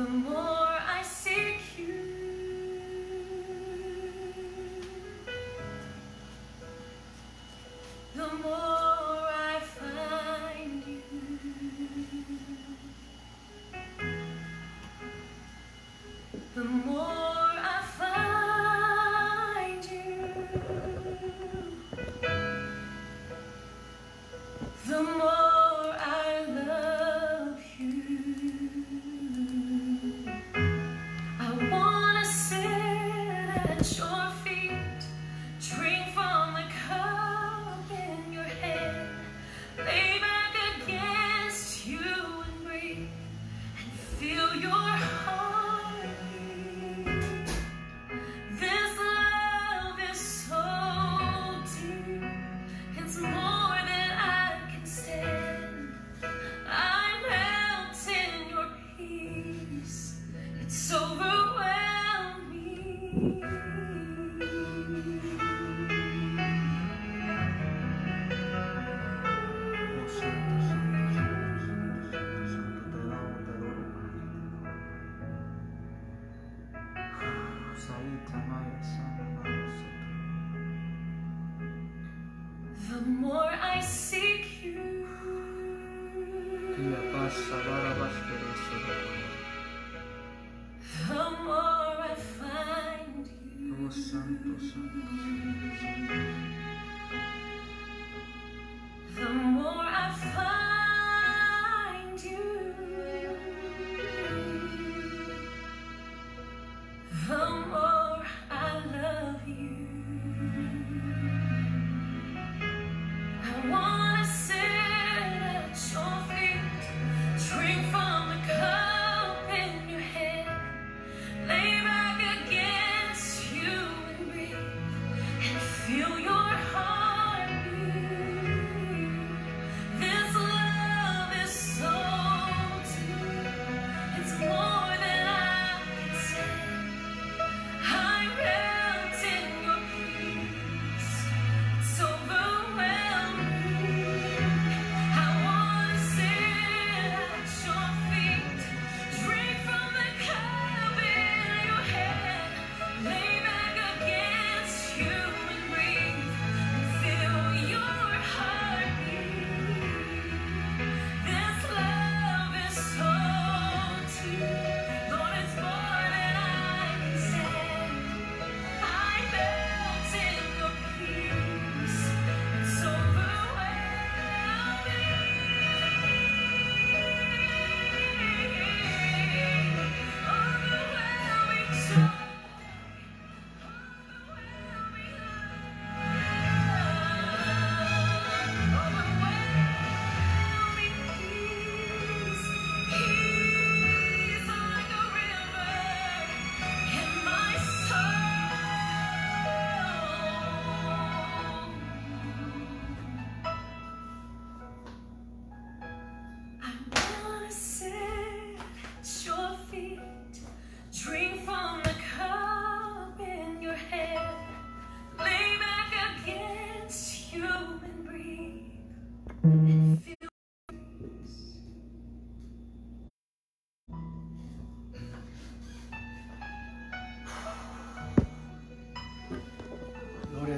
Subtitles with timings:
[0.00, 0.59] the more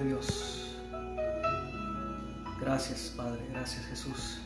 [0.03, 0.77] Dios.
[2.61, 3.47] Gracias, Padre.
[3.51, 4.39] Gracias, Jesús.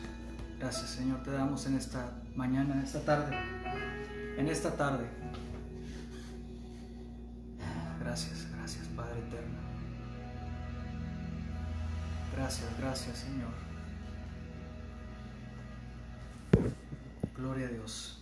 [0.59, 1.21] Gracias, Señor.
[1.23, 3.37] Te damos en esta mañana, en esta tarde.
[4.37, 5.05] En esta tarde.
[7.99, 9.57] Gracias, gracias, Padre eterno.
[12.35, 13.51] Gracias, gracias, Señor.
[17.35, 18.16] Gloria a Dios.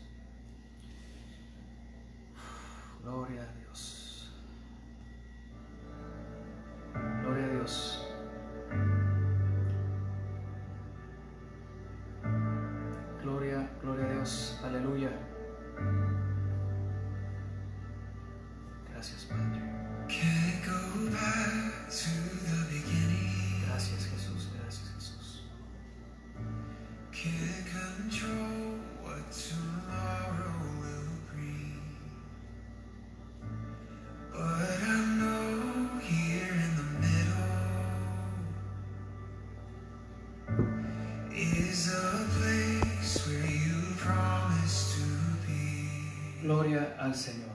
[47.06, 47.52] Al Señor.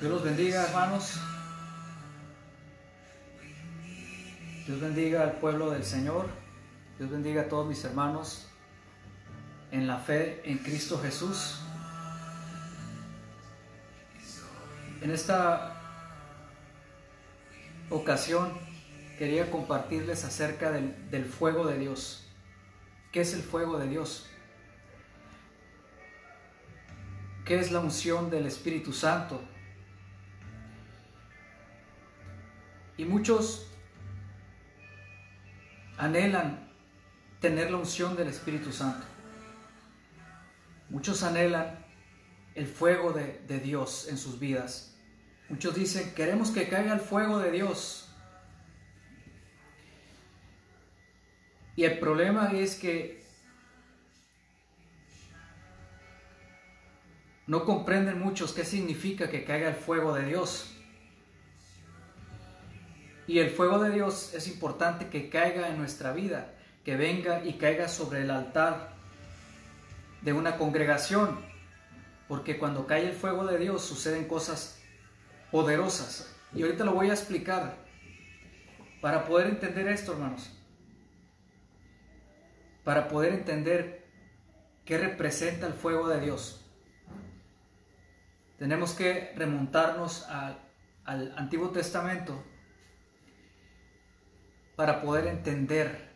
[0.00, 1.20] Dios los bendiga, hermanos.
[4.66, 6.30] Dios bendiga al pueblo del Señor.
[6.96, 8.46] Dios bendiga a todos mis hermanos
[9.70, 11.60] en la fe en Cristo Jesús.
[15.02, 15.78] En esta
[17.90, 18.71] ocasión
[19.18, 22.26] quería compartirles acerca del, fuego de Dios.
[23.10, 24.26] ¿Qué es el fuego de Dios?
[27.44, 29.42] ¿Qué es la unción del Espíritu Santo?
[32.96, 33.66] Y muchos
[35.98, 36.70] anhelan
[37.40, 39.06] tener la unción del Espíritu Santo.
[40.88, 41.84] Muchos anhelan
[42.54, 44.92] el fuego de Dios en sus vidas.
[45.48, 48.11] Muchos dicen, queremos que caiga el fuego de Dios.
[51.76, 53.22] Y el problema es que
[57.46, 60.74] no comprenden muchos qué significa que caiga el fuego de Dios.
[63.26, 66.52] Y el fuego de Dios es importante que caiga en nuestra vida,
[66.84, 68.92] que venga y caiga sobre el altar
[70.20, 71.38] de una congregación,
[72.28, 74.80] porque cuando cae el fuego de Dios suceden cosas
[75.50, 76.34] poderosas.
[76.54, 77.76] Y ahorita lo voy a explicar
[79.00, 80.50] para poder entender esto, hermanos.
[82.84, 84.06] Para poder entender
[84.84, 86.62] qué representa el fuego de Dios.
[88.58, 90.58] Tenemos que remontarnos al,
[91.36, 92.44] Antiguo Testamento
[94.76, 96.12] para poder entender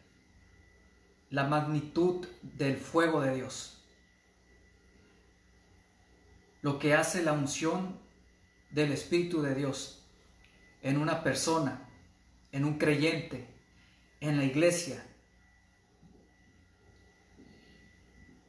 [1.31, 3.85] la magnitud del fuego de Dios.
[6.63, 7.99] Lo que hace la unción
[8.71, 10.07] del Espíritu de Dios
[10.83, 11.89] en una persona,
[12.53, 13.49] en un creyente,
[14.21, 15.05] en la iglesia.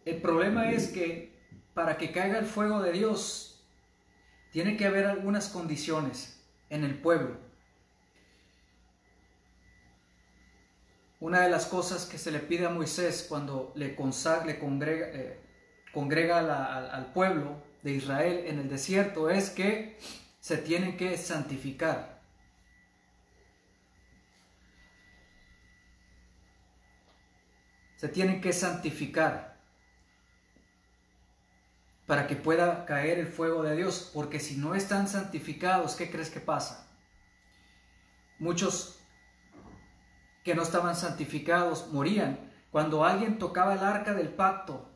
[0.07, 1.33] El problema es que
[1.73, 3.61] para que caiga el fuego de Dios,
[4.53, 7.35] tiene que haber algunas condiciones en el pueblo.
[11.19, 15.07] Una de las cosas que se le pide a Moisés cuando le, consagra, le congrega,
[15.07, 15.41] eh,
[15.91, 16.39] congrega
[16.95, 19.97] al pueblo de Israel en el desierto es que
[20.39, 22.21] se tienen que santificar.
[27.97, 29.56] Se tienen que santificar
[32.07, 36.29] para que pueda caer el fuego de Dios, porque si no están santificados, ¿qué crees
[36.29, 36.87] que pasa?
[38.39, 38.97] Muchos
[40.43, 42.39] que no estaban santificados morían.
[42.71, 44.89] Cuando alguien tocaba el arca del pacto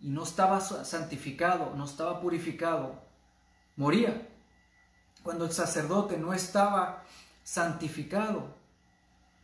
[0.00, 3.02] y no estaba santificado, no estaba purificado,
[3.76, 4.26] moría.
[5.22, 7.04] Cuando el sacerdote no estaba
[7.42, 8.54] santificado,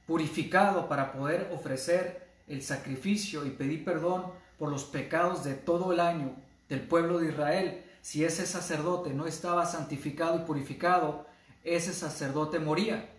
[0.06, 6.00] purificado para poder ofrecer el sacrificio y pedir perdón por los pecados de todo el
[6.00, 6.34] año
[6.70, 11.26] del pueblo de Israel, si ese sacerdote no estaba santificado y purificado,
[11.62, 13.10] ese sacerdote moría.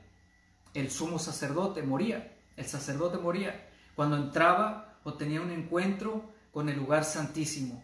[0.74, 2.36] El sumo sacerdote moría.
[2.55, 7.84] El sacerdote moría cuando entraba o tenía un encuentro con el lugar santísimo,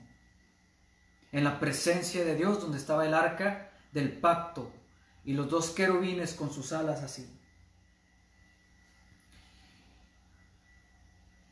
[1.32, 4.72] en la presencia de Dios donde estaba el arca del pacto
[5.24, 7.30] y los dos querubines con sus alas así.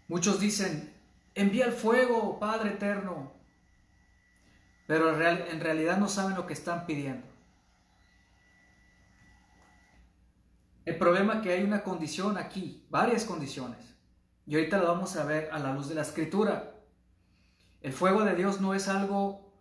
[0.08, 0.94] Muchos dicen,
[1.34, 3.35] envía el fuego, Padre eterno,
[4.88, 7.26] pero en, real, en realidad no saben lo que están pidiendo.
[10.86, 13.96] El problema es que hay una condición aquí, varias condiciones,
[14.46, 16.76] y ahorita lo vamos a ver a la luz de la escritura.
[17.82, 19.52] El fuego de Dios no es algo,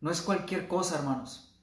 [0.00, 1.58] no es cualquier cosa, hermanos.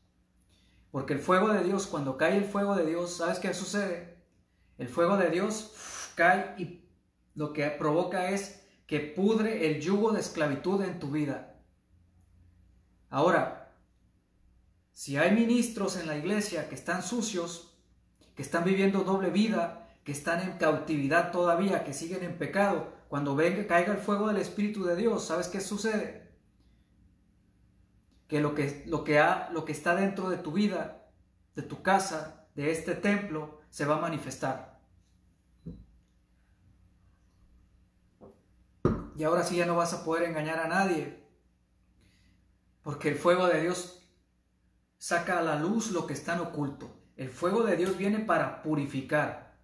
[0.92, 4.18] Porque el fuego de Dios, cuando cae el fuego de Dios, ¿sabes qué sucede?
[4.80, 6.90] El fuego de Dios cae y
[7.36, 11.57] lo que provoca es que pudre el yugo de esclavitud en tu vida.
[13.10, 13.74] Ahora,
[14.92, 17.78] si hay ministros en la iglesia que están sucios,
[18.36, 23.36] que están viviendo doble vida, que están en cautividad todavía, que siguen en pecado, cuando
[23.36, 26.32] venga, caiga el fuego del Espíritu de Dios, ¿sabes qué sucede?
[28.28, 31.10] Que lo que, lo que, ha, lo que está dentro de tu vida,
[31.56, 34.80] de tu casa, de este templo, se va a manifestar.
[39.16, 41.27] Y ahora sí ya no vas a poder engañar a nadie,
[42.88, 44.02] porque el fuego de Dios
[44.98, 46.90] saca a la luz lo que está oculto.
[47.18, 49.60] El fuego de Dios viene para purificar,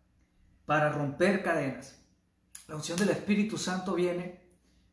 [0.66, 2.04] para romper cadenas.
[2.68, 4.46] La unción del Espíritu Santo viene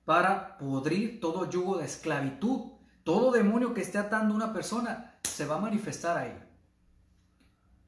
[0.04, 2.70] para podrir todo yugo de esclavitud.
[3.02, 6.40] Todo demonio que esté atando a una persona se va a manifestar ahí.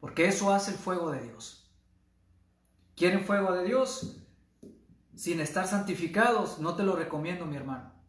[0.00, 1.72] Porque eso hace el fuego de Dios.
[2.96, 4.26] quieren fuego de Dios
[5.14, 8.01] sin estar santificados, no te lo recomiendo, mi hermano.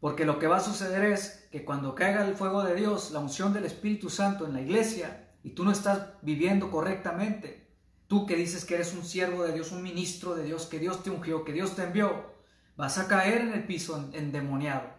[0.00, 3.20] Porque lo que va a suceder es que cuando caiga el fuego de Dios, la
[3.20, 7.70] unción del Espíritu Santo en la iglesia, y tú no estás viviendo correctamente,
[8.06, 11.02] tú que dices que eres un siervo de Dios, un ministro de Dios, que Dios
[11.02, 12.34] te ungió, que Dios te envió,
[12.76, 14.90] vas a caer en el piso endemoniado.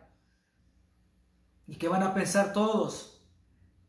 [1.68, 3.22] ¿Y qué van a pensar todos?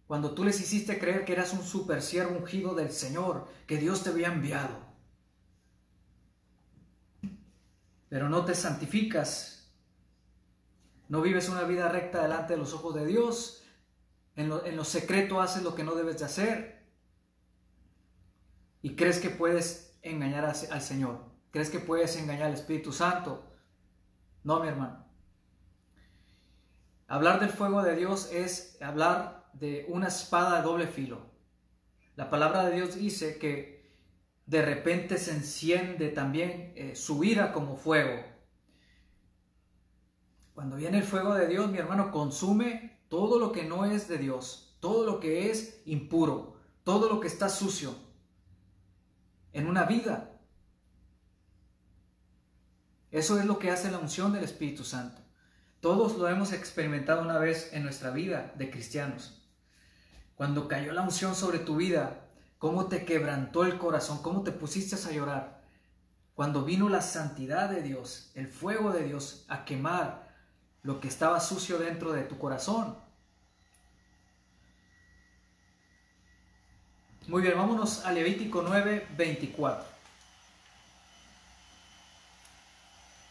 [0.07, 4.03] Cuando tú les hiciste creer que eras un super siervo ungido del Señor, que Dios
[4.03, 4.77] te había enviado.
[8.09, 9.58] Pero no te santificas,
[11.09, 13.65] no vives una vida recta delante de los ojos de Dios,
[14.37, 16.87] en lo, secreto haces lo que no debes de hacer
[18.83, 23.45] y crees que puedes engañar al Señor, crees que puedes engañar al Espíritu Santo.
[24.45, 25.05] No, mi hermano.
[27.09, 31.27] Hablar del fuego de Dios es hablar de una espada de doble filo.
[32.15, 33.93] La palabra de Dios dice que
[34.47, 38.23] de repente se enciende también eh, su ira como fuego.
[40.59, 44.19] Cuando viene el fuego de Dios, mi hermano, consume todo lo que no es de
[44.19, 47.95] Dios, todo lo que es impuro, todo lo que está sucio
[49.53, 50.33] en una vida.
[53.13, 55.23] Eso es lo que hace la unción del Espíritu Santo.
[55.79, 59.49] Todos lo hemos experimentado una vez en nuestra vida de cristianos.
[60.35, 62.27] Cuando cayó la unción sobre tu vida,
[62.59, 65.63] cómo te quebrantó el corazón, cómo te pusiste a llorar.
[66.35, 70.28] Cuando vino la santidad de Dios, el fuego de Dios a quemar
[70.83, 72.97] lo que estaba sucio dentro de tu corazón.
[77.27, 79.85] Muy bien, vámonos a Levítico 9, 24.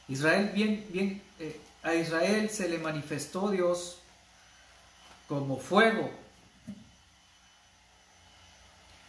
[0.09, 3.99] Israel bien, bien, eh, a Israel se le manifestó Dios
[5.27, 6.11] como fuego.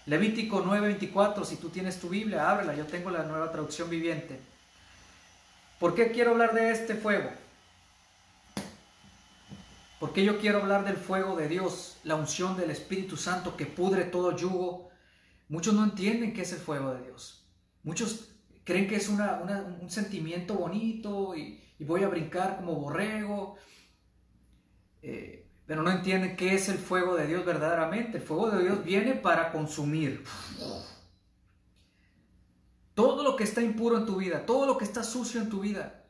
[0.07, 4.41] Levítico 9:24, si tú tienes tu Biblia, ábrela, yo tengo la nueva traducción viviente.
[5.79, 7.31] ¿Por qué quiero hablar de este fuego?
[9.99, 14.05] Porque yo quiero hablar del fuego de Dios, la unción del Espíritu Santo que pudre
[14.05, 14.91] todo yugo.
[15.49, 17.49] Muchos no entienden qué es el fuego de Dios.
[17.83, 18.31] Muchos
[18.65, 23.57] creen que es un sentimiento bonito y, voy a brincar como borrego,
[25.01, 28.19] eh, pero no entienden qué es el fuego de Dios verdaderamente.
[28.19, 30.23] El fuego de Dios viene para consumir.
[32.95, 35.61] Todo lo que está impuro en tu vida, todo lo que está sucio en tu
[35.61, 36.08] vida.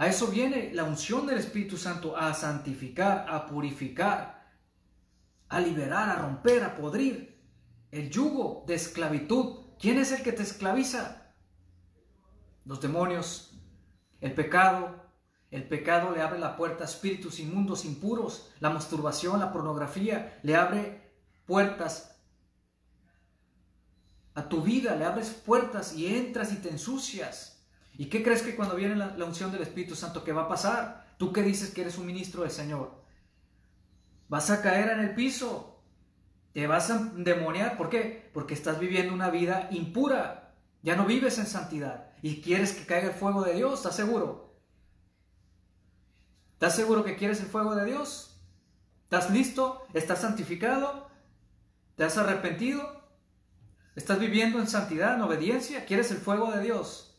[0.00, 4.50] A eso viene la unción del Espíritu Santo, a santificar, a purificar,
[5.50, 7.38] a liberar, a romper, a podrir
[7.90, 9.76] el yugo de esclavitud.
[9.78, 11.20] ¿Quién es el que te esclaviza?
[12.64, 13.52] los demonios,
[14.22, 15.10] el pecado.
[15.50, 18.52] El pecado le abre la puerta a espíritus inmundos, impuros.
[18.60, 21.12] La masturbación, la pornografía, le abre
[21.44, 22.16] puertas
[24.32, 27.59] a tu vida, le abres puertas y entras y te ensucias.
[28.00, 31.04] ¿Y qué crees que cuando viene la, unción del Espíritu Santo, qué va a pasar?
[31.18, 33.04] Tú que dices que eres un ministro del Señor,
[34.26, 35.82] vas a caer en el piso,
[36.54, 37.76] te vas a demoniar.
[37.76, 38.30] ¿Por qué?
[38.32, 43.08] Porque estás viviendo una vida impura, ya no vives en santidad y quieres que caiga
[43.08, 44.58] el fuego de Dios, ¿estás seguro?
[46.54, 48.40] ¿Estás seguro que quieres el fuego de Dios?
[49.02, 49.86] ¿Estás listo?
[49.92, 51.10] ¿Estás santificado?
[51.96, 53.04] ¿Te has arrepentido?
[53.94, 55.84] ¿Estás viviendo en santidad, en obediencia?
[55.84, 57.09] ¿Quieres el fuego de Dios?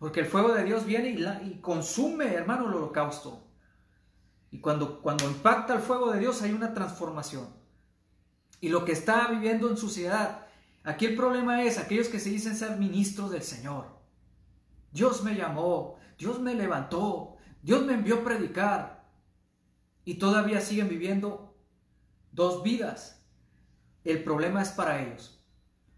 [0.00, 3.46] Porque el fuego de Dios viene y, consume, hermano, el holocausto.
[4.50, 7.48] Y cuando, cuando impacta el fuego de Dios hay una transformación.
[8.60, 10.50] Y lo que está viviendo en suciedad
[10.82, 13.86] Aquí el problema es aquellos que se dicen ser ministros del Señor.
[14.92, 19.04] Dios me llamó, Dios me levantó, Dios me envió a predicar
[20.04, 21.54] y todavía siguen viviendo
[22.32, 23.26] dos vidas.
[24.04, 25.39] El problema es para ellos.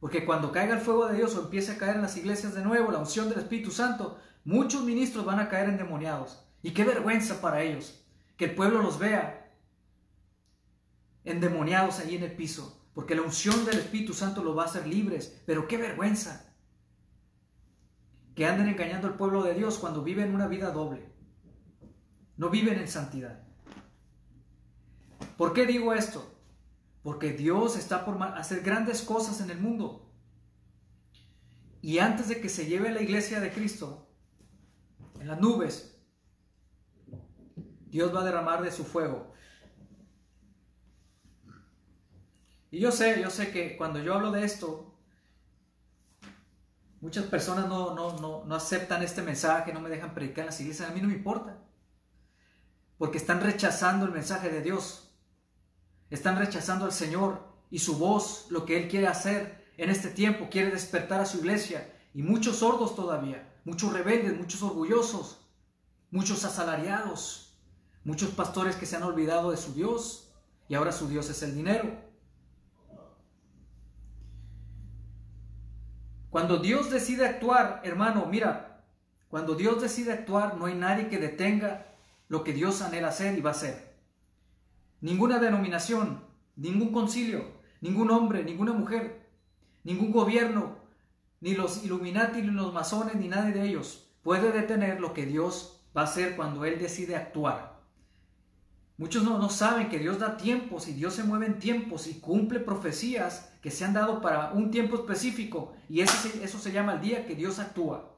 [0.02, 2.64] Porque cuando caiga el fuego de Dios o empiece a caer en las iglesias de
[2.64, 6.44] nuevo la unción del Espíritu Santo, muchos ministros van a caer endemoniados.
[6.60, 8.04] Y qué vergüenza para ellos
[8.36, 9.54] que el pueblo los vea
[11.24, 14.86] endemoniados allí en el piso porque la unción del Espíritu Santo los va a hacer
[14.86, 15.40] libres.
[15.46, 16.52] Pero qué vergüenza
[18.34, 21.10] que anden engañando al pueblo de Dios cuando viven una vida doble.
[22.36, 23.44] No viven en santidad.
[25.36, 26.31] ¿Por qué digo esto?
[27.02, 30.10] Porque Dios está por hacer grandes cosas en el mundo.
[31.80, 34.08] Y antes de que se lleve la iglesia de Cristo
[35.20, 36.00] en las nubes,
[37.86, 39.32] Dios va a derramar de su fuego
[42.72, 44.96] Y yo sé, yo sé que cuando yo hablo de esto,
[47.02, 50.94] muchas personas no, no, aceptan este mensaje, no me dejan predicar en las iglesias, a
[50.94, 51.58] mí no me importa.
[52.96, 55.01] Porque están rechazando el mensaje de Dios.
[56.12, 57.40] Están rechazando al Señor
[57.70, 61.38] y su voz, lo que Él quiere hacer en este tiempo, quiere despertar a su
[61.38, 61.90] iglesia.
[62.12, 65.40] Y muchos sordos todavía, muchos rebeldes, muchos orgullosos,
[66.10, 67.58] muchos asalariados,
[68.04, 70.34] muchos pastores que se han olvidado de su Dios
[70.68, 71.90] y ahora su Dios es el dinero.
[76.28, 78.84] Cuando Dios decide actuar, hermano, mira,
[79.30, 81.86] cuando Dios decide actuar, no hay nadie que detenga
[82.28, 83.91] lo que Dios anhela hacer y va a hacer.
[85.02, 86.24] Ninguna denominación,
[86.56, 87.44] ningún concilio,
[87.82, 89.28] ningún hombre, ninguna mujer,
[89.84, 90.76] ningún gobierno,
[91.40, 95.84] ni los Illuminati, ni los masones, ni nadie de ellos puede detener lo que Dios
[95.96, 97.80] va a hacer cuando Él decide actuar.
[98.96, 102.20] Muchos no, no saben que Dios da tiempos y Dios se mueve en tiempos y
[102.20, 106.94] cumple profecías que se han dado para un tiempo específico y eso, eso se llama
[106.94, 108.16] el día que Dios actúa.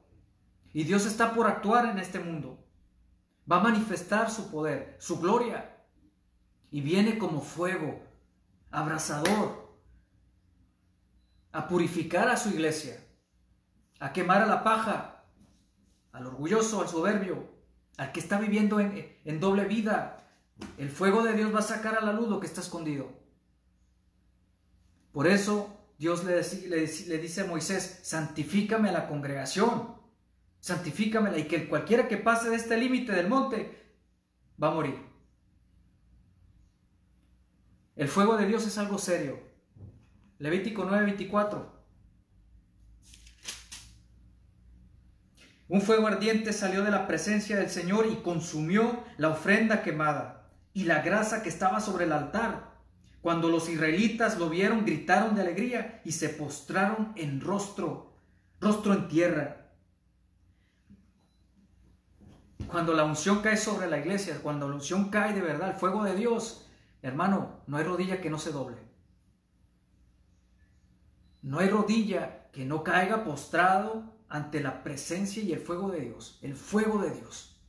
[0.75, 2.59] Y Dios está por actuar en este mundo.
[3.51, 5.74] Va a manifestar su poder, su gloria.
[6.75, 8.01] Y viene como fuego,
[8.73, 9.79] abrasador,
[11.53, 12.99] a purificar a su iglesia,
[14.01, 15.23] a quemar a la paja,
[16.11, 17.49] al orgulloso, al soberbio,
[17.97, 20.27] al que está viviendo en, doble vida.
[20.77, 23.09] El fuego de Dios va a sacar a la luz lo que está escondido.
[25.13, 29.95] Por eso Dios le, le, dice a Moisés, santifícame a la congregación,
[30.59, 33.95] santifícamela y que cualquiera que pase de este límite del monte
[34.61, 35.14] va a morir.
[37.97, 39.39] El fuego de Dios es algo serio.
[40.39, 41.73] Levítico 9:24.
[45.69, 50.85] Un fuego ardiente salió de la presencia del Señor y consumió la ofrenda quemada y
[50.85, 52.75] la grasa que estaba sobre el altar.
[53.23, 58.13] Cuando los israelitas lo vieron, gritaron de alegría y se postraron en rostro,
[58.61, 59.71] rostro en tierra.
[62.67, 66.03] Cuando la unción cae sobre la iglesia, cuando la unción cae de verdad, el fuego
[66.03, 66.64] de Dios,
[67.09, 68.79] hermano, no hay rodilla que no se doble.
[71.43, 76.39] No hay rodilla que no caiga postrado ante la presencia y el fuego de Dios,
[76.41, 77.61] el fuego de Dios.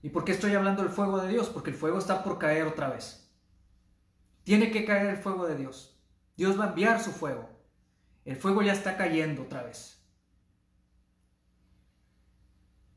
[0.00, 1.48] ¿Y por qué estoy hablando del fuego de Dios?
[1.48, 3.28] Porque el fuego está por caer otra vez.
[4.44, 6.00] Tiene que caer el fuego de Dios.
[6.36, 7.50] Dios va a enviar su fuego.
[8.24, 10.00] El fuego ya está cayendo otra vez.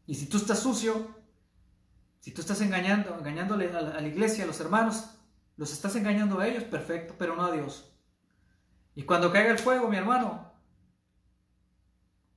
[0.06, 1.21] Y si tú estás sucio,
[2.22, 5.10] si tú estás engañando, engañándole a la, iglesia, a los hermanos,
[5.58, 7.92] los estás engañando a ellos, perfecto, pero no a Dios.
[8.94, 10.54] Y cuando caiga el fuego, mi hermano,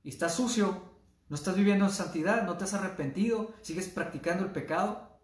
[0.01, 0.91] y estás sucio,
[1.29, 5.19] no estás viviendo en santidad, no te has arrepentido, sigues practicando el pecado,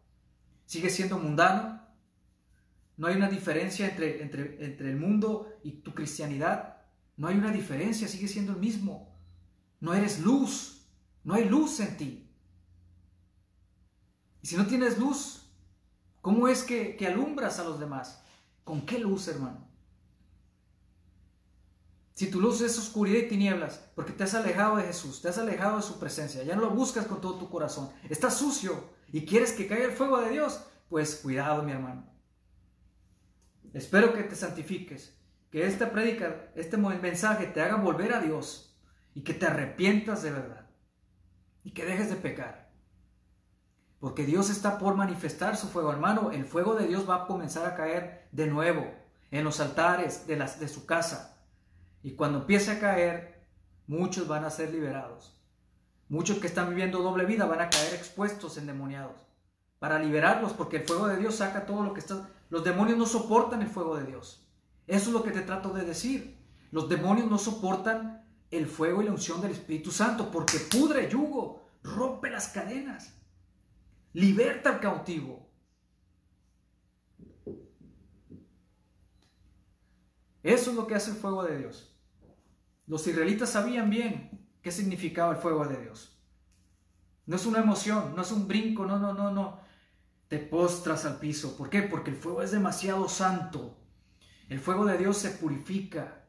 [0.67, 1.81] sigues siendo mundano,
[2.97, 6.83] no hay una diferencia entre, entre, entre el mundo y tu cristianidad,
[7.17, 9.17] no hay una diferencia, sigues siendo el mismo,
[9.79, 10.87] no eres luz,
[11.23, 12.20] no hay luz en ti.
[14.41, 15.49] Y si no tienes luz,
[16.21, 18.23] ¿cómo es que, alumbras a los demás?
[18.63, 19.67] ¿Con qué luz, hermano?
[22.13, 25.37] Si tu luz es oscuridad y tinieblas, porque te has alejado de Jesús, te has
[25.37, 29.25] alejado de su presencia, ya no lo buscas con todo tu corazón, estás sucio y
[29.25, 32.05] quieres que caiga el fuego de Dios, pues cuidado, mi hermano.
[33.73, 35.17] Espero que te santifiques,
[35.49, 38.77] que esta prédica, este mensaje te haga volver a Dios
[39.15, 40.69] y que te arrepientas de verdad
[41.63, 42.60] y que dejes de pecar.
[44.01, 46.31] Porque Dios está por manifestar su fuego, hermano.
[46.31, 48.85] El fuego de Dios va a comenzar a caer de nuevo
[49.29, 51.31] en los altares de, las, de su casa
[52.03, 53.45] y cuando empiece a caer,
[53.87, 55.37] muchos van a ser liberados.
[56.09, 59.15] Muchos que están viviendo doble vida van a caer expuestos, endemoniados.
[59.79, 62.29] Para liberarlos, porque el fuego de Dios saca todo lo que está...
[62.49, 64.45] Los demonios no soportan el fuego de Dios.
[64.87, 66.37] Eso es lo que te trato de decir.
[66.71, 71.65] Los demonios no soportan el fuego y la unción del Espíritu Santo porque pudre yugo,
[71.83, 73.13] rompe las cadenas,
[74.13, 75.49] liberta al cautivo.
[80.43, 81.95] Eso es lo que hace el fuego de Dios.
[82.87, 86.17] Los israelitas sabían bien qué significaba el fuego de Dios.
[87.25, 89.59] No es una emoción, no es un brinco, no, no, no, no.
[90.27, 91.55] Te postras al piso.
[91.55, 91.83] ¿Por qué?
[91.83, 93.77] Porque el fuego es demasiado santo.
[94.49, 96.25] El fuego de Dios se purifica.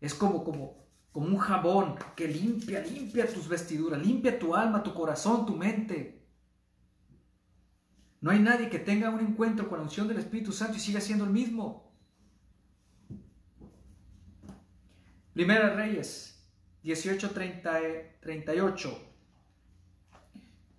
[0.00, 4.94] Es como, como, como un jabón que limpia, limpia tus vestiduras, limpia tu alma, tu
[4.94, 6.21] corazón, tu mente.
[8.22, 11.00] No hay nadie que tenga un encuentro con la unción del Espíritu Santo y siga
[11.00, 11.90] siendo el mismo.
[15.34, 16.40] Primera Reyes
[16.84, 18.96] 18:38.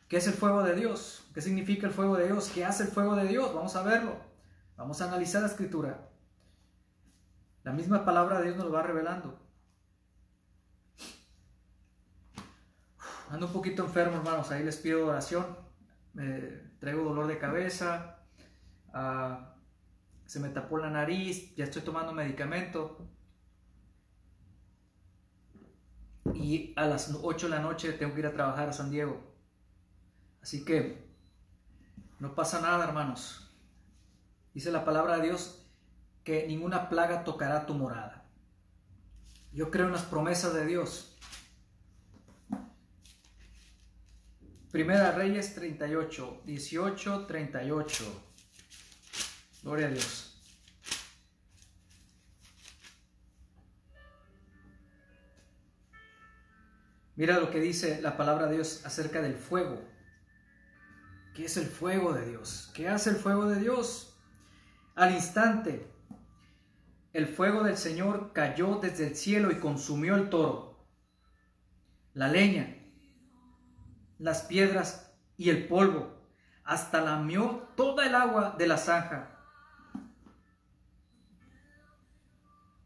[0.07, 1.27] ¿Qué es el fuego de Dios?
[1.33, 2.49] ¿Qué significa el fuego de Dios?
[2.53, 3.53] ¿Qué hace el fuego de Dios?
[3.53, 4.15] Vamos a verlo.
[4.77, 6.07] Vamos a analizar la escritura.
[7.63, 9.37] La misma palabra de Dios nos lo va revelando.
[13.29, 14.51] Ando un poquito enfermo, hermanos.
[14.51, 15.57] Ahí les pido oración.
[16.13, 18.17] Me traigo dolor de cabeza.
[18.93, 19.55] ah,
[20.25, 23.07] se me tapó la nariz, ya estoy tomando medicamento.
[26.33, 29.17] Y a las 8 de la noche tengo que ir a trabajar a San Diego.
[30.41, 31.07] Así que
[32.19, 33.55] no pasa nada, hermanos.
[34.53, 35.65] Dice la palabra de Dios
[36.25, 38.25] que ninguna plaga tocará tu morada.
[39.53, 41.12] Yo creo en las promesas de Dios.
[44.73, 48.23] Primera Reyes 38, 18, 38.
[49.61, 50.43] Gloria a Dios.
[57.15, 59.79] Mira lo que dice la palabra de Dios acerca del fuego.
[61.35, 62.71] ¿Qué es el fuego de Dios?
[62.73, 64.17] ¿Qué hace el fuego de Dios?
[64.95, 65.85] Al instante,
[67.13, 70.83] el fuego del Señor cayó desde el cielo y consumió el toro,
[72.15, 72.82] la leña,
[74.19, 76.13] las piedras y el polvo,
[76.63, 79.29] hasta lamió toda el agua de la zanja.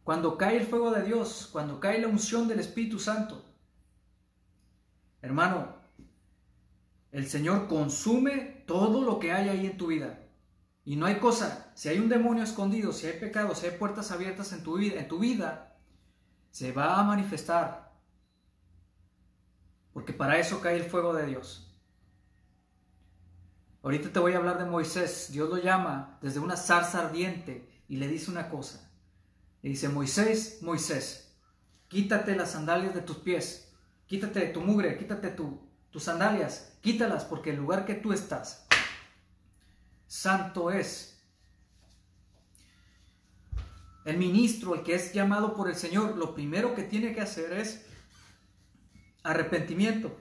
[0.04, 3.44] Cuando cae el fuego de Dios, cuando cae la unción del Espíritu Santo,
[5.22, 5.76] hermano,
[7.12, 10.24] el Señor consume todo lo que hay ahí en tu vida.
[10.86, 14.12] Y no hay cosa, si hay un demonio escondido, si hay pecado, si hay puertas
[14.12, 15.76] abiertas en tu vida, en tu vida
[16.52, 17.87] se va a manifestar.
[19.98, 21.76] Porque para eso cae el fuego de Dios.
[23.82, 25.30] Ahorita te voy a hablar de Moisés.
[25.32, 28.92] Dios lo llama desde una zarza ardiente y le dice una cosa.
[29.64, 31.36] Le dice, Moisés, Moisés,
[31.88, 33.74] quítate las sandalias de tus pies,
[34.06, 38.68] quítate tu mugre, quítate tus sandalias, quítalas porque el lugar que tú estás,
[40.06, 41.24] santo es.
[44.06, 47.52] El ministro, el que es llamado por el Señor, lo primero que tiene que hacer
[47.54, 47.87] es
[49.28, 50.18] arrepentimiento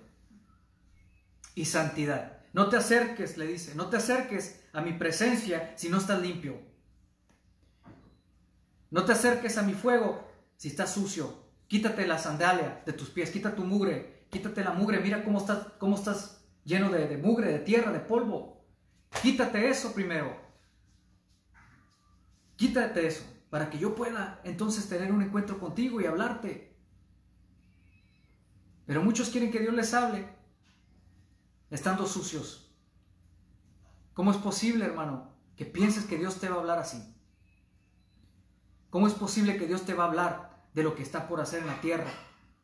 [1.55, 2.39] y santidad.
[2.53, 6.61] No te acerques, le dice, no te acerques a mi presencia si no estás limpio.
[8.91, 11.45] No te acerques a mi fuego si estás sucio.
[11.69, 15.69] Quítate la sandalia de tus pies, quita tu mugre, quítate la mugre, mira cómo estás,
[15.79, 18.65] cómo estás lleno de, de mugre, de tierra, de polvo.
[19.23, 20.37] Quítate eso primero.
[22.57, 26.66] Quítate eso para que yo pueda entonces tener un encuentro contigo y hablarte.
[28.87, 30.29] Pero muchos quieren que Dios les hable
[31.71, 32.73] estando sucios.
[34.15, 37.03] ¿Cómo es posible, hermano, que pienses que Dios te va a hablar así?
[38.91, 41.61] ¿Cómo es posible que Dios te va a hablar de lo que está por hacer
[41.61, 42.11] en la tierra?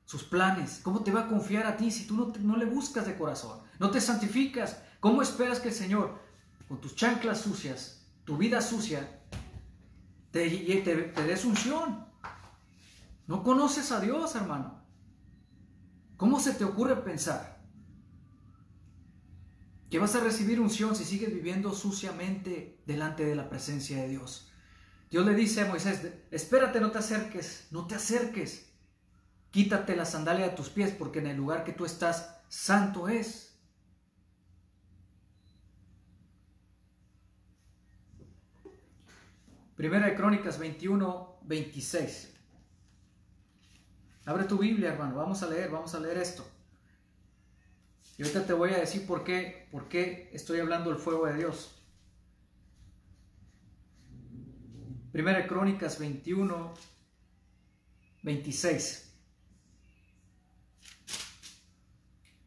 [0.04, 0.80] Sus planes.
[0.82, 3.60] ¿Cómo te va a confiar a ti si tú no, no le buscas de corazón?
[3.78, 4.80] No te santificas.
[5.00, 6.20] ¿Cómo esperas que el Señor,
[6.68, 9.20] con tus chanclas sucias, tu vida sucia,
[10.30, 12.06] te, te, te des unción?
[13.26, 14.81] No conoces a Dios, hermano.
[16.22, 17.58] ¿Cómo se te ocurre pensar
[19.90, 24.48] que vas a recibir unción si sigues viviendo suciamente delante de la presencia de Dios?
[25.10, 28.72] Dios le dice a Moisés, espérate, no te acerques, no te acerques.
[29.50, 33.58] Quítate la sandalia de tus pies porque en el lugar que tú estás, santo es.
[39.74, 42.31] Primera de Crónicas 21, 26.
[44.24, 46.46] Abre tu Biblia, hermano, vamos a leer, vamos a leer esto.
[48.16, 51.34] Y ahorita te voy a decir por qué, por qué estoy hablando del fuego de
[51.34, 51.82] Dios.
[55.10, 56.72] Primera Crónicas 21,
[58.22, 59.12] 26.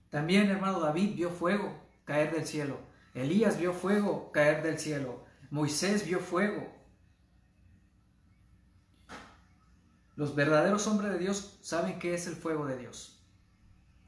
[0.09, 2.79] También, hermano, David vio fuego caer del cielo.
[3.13, 5.25] Elías vio fuego caer del cielo.
[5.51, 6.74] Moisés vio fuego.
[10.15, 13.21] Los verdaderos hombres de Dios saben qué es el fuego de Dios.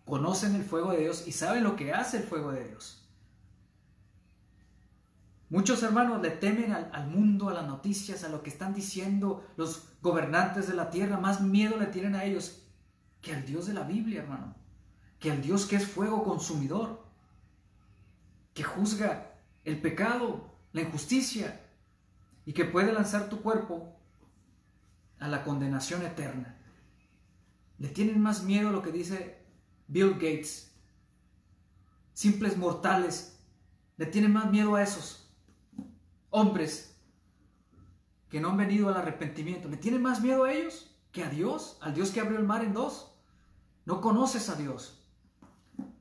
[0.05, 3.03] Conocen el fuego de Dios y saben lo que hace el fuego de Dios.
[5.49, 9.89] Muchos hermanos le temen al, mundo, a las noticias, a lo que están diciendo los
[10.01, 11.19] gobernantes de la tierra.
[11.19, 12.63] Más miedo le tienen a ellos
[13.21, 14.55] que al Dios de la Biblia, hermano.
[15.19, 17.05] Que al Dios que es fuego consumidor.
[18.53, 21.61] Que juzga el pecado, la injusticia.
[22.45, 23.96] Y que puede lanzar tu cuerpo
[25.19, 26.57] a la condenación eterna.
[27.79, 29.45] Le tienen más miedo a lo que dice
[29.87, 30.71] Bill Gates.
[32.13, 33.39] Simples mortales.
[33.97, 35.27] Le tienen más miedo a esos
[36.29, 36.97] hombres
[38.29, 41.77] que no han venido al arrepentimiento, ¿le tienen más miedo a ellos que a Dios?
[41.81, 43.13] Al Dios que abrió el mar en dos.
[43.85, 45.07] No conoces a Dios.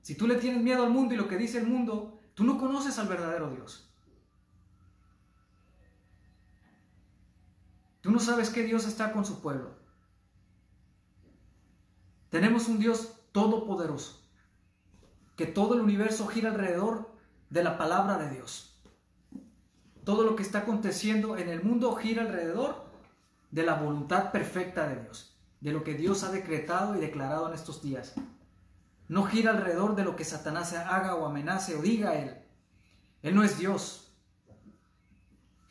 [0.02, 2.58] Si tú le tienes miedo al mundo y lo que dice el mundo, tú no
[2.58, 3.85] conoces al verdadero Dios.
[8.06, 9.74] Tú no sabes que Dios está con su pueblo.
[12.30, 14.24] Tenemos un Dios todopoderoso,
[15.34, 17.12] que todo el universo gira alrededor
[17.50, 18.80] de la palabra de Dios.
[20.04, 22.84] todo lo que está aconteciendo en el mundo gira alrededor
[23.50, 27.54] de la voluntad perfecta de Dios, de lo que Dios ha decretado y declarado en
[27.54, 28.14] estos días.
[29.08, 32.38] No gira alrededor de lo que Satanás haga o amenace o diga a él.
[33.22, 34.05] Él no es Dios.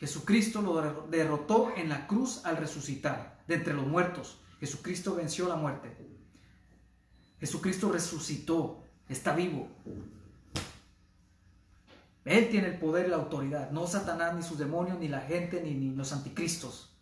[0.05, 4.39] Jesucristo lo derrotó en la cruz al resucitar de entre los muertos.
[4.59, 5.97] Jesucristo venció la muerte.
[7.39, 9.67] Jesucristo resucitó, está vivo.
[12.23, 15.63] Él tiene el poder y la autoridad, no Satanás, ni sus demonios, ni la gente,
[15.63, 16.95] ni, los anticristos.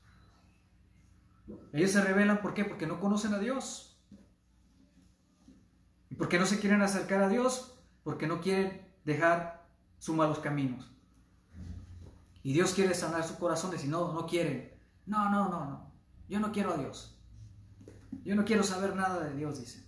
[1.74, 2.64] Ellos se rebelan, ¿por qué?
[2.64, 4.02] Porque no conocen a Dios.
[6.10, 7.78] ¿Y por qué no se quieren acercar a Dios?
[8.06, 9.68] Porque no quieren dejar
[10.00, 10.93] sus malos caminos.
[12.44, 14.74] Y Dios quiere sanar sus corazones y no, no quieren.
[15.06, 15.92] No, no, no, no.
[16.28, 17.18] Yo no quiero a Dios.
[18.24, 19.84] Yo no quiero saber nada de Dios, dice.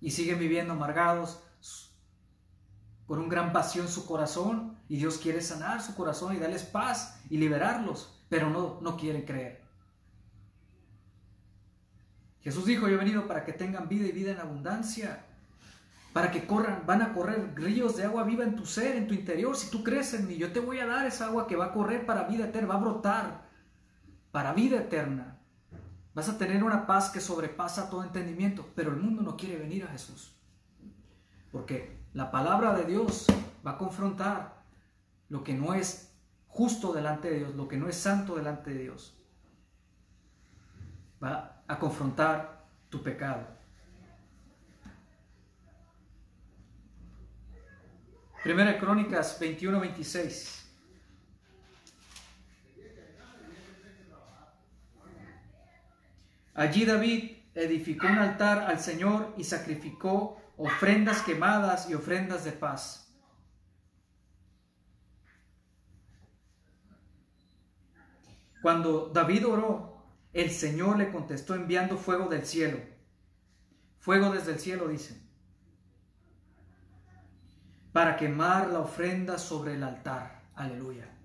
[0.00, 1.42] Y siguen viviendo amargados,
[3.06, 6.62] con un gran pasión en su corazón, y Dios quiere sanar su corazón y darles
[6.62, 9.64] paz y liberarlos, pero no, no quieren creer.
[12.40, 15.26] Jesús dijo, yo he venido para que tengan vida y vida en abundancia,
[16.12, 19.14] para que corran, van a correr ríos de agua viva en tu ser, en tu
[19.14, 19.56] interior.
[19.56, 21.72] Si tú crees en mí, yo te voy a dar esa agua que va a
[21.72, 23.42] correr para vida eterna, va a brotar
[24.32, 25.38] para vida eterna.
[26.12, 29.84] Vas a tener una paz que sobrepasa todo entendimiento, pero el mundo no quiere venir
[29.84, 30.34] a Jesús.
[31.52, 33.26] Porque la palabra de Dios
[33.64, 34.64] va a confrontar
[35.28, 36.12] lo que no es
[36.48, 39.16] justo delante de Dios, lo que no es santo delante de Dios.
[41.22, 43.59] Va a confrontar tu pecado.
[48.42, 50.60] Primera Crónicas 21-26.
[56.54, 63.14] Allí David edificó un altar al Señor y sacrificó ofrendas quemadas y ofrendas de paz.
[68.62, 72.78] Cuando David oró, el Señor le contestó enviando fuego del cielo.
[73.98, 75.29] Fuego desde el cielo, dice.
[77.92, 80.42] Para quemar la ofrenda sobre el altar.
[80.54, 81.20] Aleluya.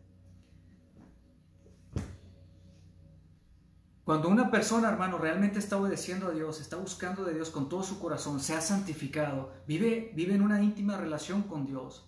[4.05, 7.81] Cuando una persona, hermano, realmente está obedeciendo a Dios, está buscando de Dios con todo
[7.81, 12.07] su corazón, se ha santificado, vive, vive en una íntima relación con Dios,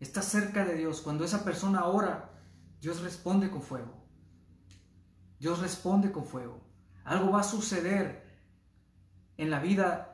[0.00, 2.30] está cerca de Dios, cuando esa persona ora,
[2.80, 4.06] Dios responde con fuego.
[5.38, 6.62] Dios responde con fuego.
[7.04, 8.24] Algo va a suceder
[9.36, 10.13] en la vida,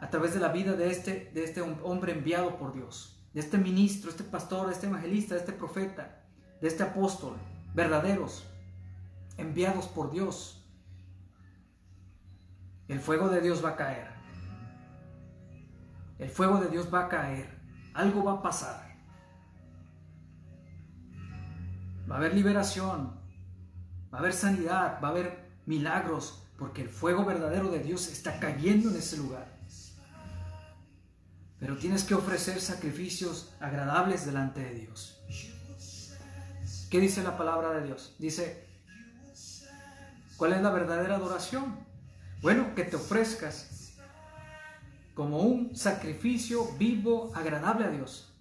[0.00, 3.58] a través de la vida de este, de este hombre enviado por Dios, de este
[3.58, 6.24] ministro, este pastor, este evangelista, este profeta,
[6.60, 7.36] de este apóstol,
[7.74, 8.46] verdaderos
[9.36, 10.60] enviados por Dios,
[12.88, 14.08] el fuego de Dios va a caer.
[16.18, 17.58] El fuego de Dios va a caer.
[17.94, 18.96] Algo va a pasar.
[22.10, 23.16] Va a haber liberación.
[24.12, 24.98] Va a haber sanidad.
[25.02, 26.44] Va a haber milagros.
[26.58, 29.59] Porque el fuego verdadero de Dios está cayendo en ese lugar.
[31.60, 35.20] Pero tienes que ofrecer sacrificios agradables delante de Dios.
[36.90, 38.16] ¿Qué dice la palabra de Dios?
[38.18, 38.70] Dice,
[40.40, 41.76] ¿Cuál es la verdadera adoración?
[42.40, 43.94] Bueno, que te ofrezcas
[45.12, 48.32] como un sacrificio vivo, agradable a Dios.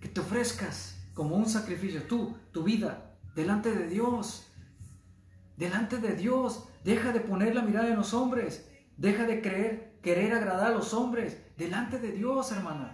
[0.00, 4.50] Que te ofrezcas como un sacrificio, tú, tu vida, delante de Dios.
[5.56, 6.64] Delante de Dios.
[6.82, 8.68] Deja de poner la mirada en los hombres.
[8.96, 11.40] Deja de creer, querer agradar a los hombres.
[11.56, 12.88] Delante de Dios, hermano.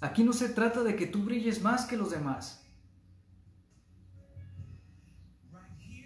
[0.00, 2.62] Aquí no se trata de que tú brilles más que los demás.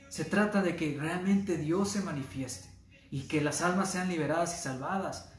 [0.08, 2.68] Se trata de que realmente Dios se manifieste
[3.10, 5.32] y que las almas sean liberadas y salvadas.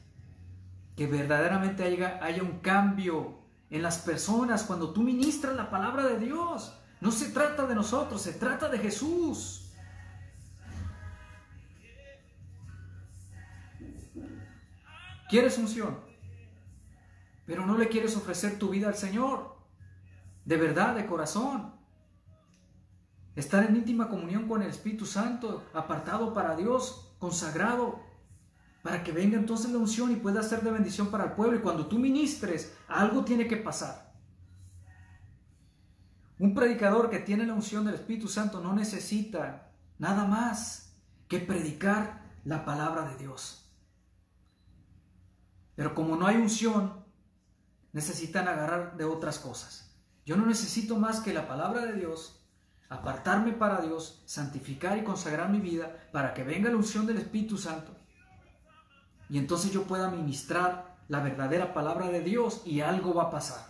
[0.96, 6.74] Que verdaderamente haya un cambio en las personas cuando tú ministras la palabra de Dios.
[7.00, 9.59] No se trata de nosotros, se trata de Jesús.
[15.30, 15.96] Quieres unción,
[17.46, 19.56] pero no le quieres ofrecer tu vida al Señor.
[20.44, 21.76] De verdad, de corazón.
[23.36, 28.00] Estar en íntima comunión con el Espíritu Santo, apartado para Dios, consagrado,
[28.82, 31.56] para que venga entonces la unción y pueda ser de bendición para el pueblo.
[31.56, 34.12] Y cuando tú ministres, algo tiene que pasar.
[36.40, 40.96] Un predicador que tiene la unción del Espíritu Santo no necesita nada más
[41.28, 43.69] que predicar la palabra de Dios.
[45.80, 46.92] Pero como no hay unción,
[47.94, 49.96] necesitan agarrar de otras cosas.
[50.26, 52.44] Yo no necesito más que la palabra de Dios
[52.90, 57.56] apartarme para Dios, santificar y consagrar mi vida para que venga la unción del Espíritu
[57.56, 57.96] Santo.
[59.30, 63.64] Y entonces yo pueda ministrar la verdadera palabra de Dios y algo va a pasar.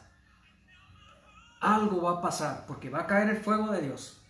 [1.61, 4.21] Algo va a pasar porque va a caer el fuego de Dios.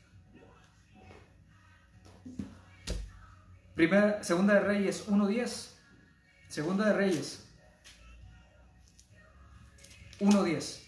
[3.74, 5.70] Primera, segunda de Reyes 1.10.
[6.46, 7.46] Segunda de Reyes
[10.20, 10.83] 1.10.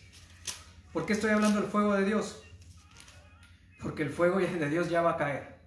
[0.92, 2.42] ¿Por qué estoy hablando del fuego de Dios?
[3.82, 5.58] Porque el fuego de Dios ya va a caer.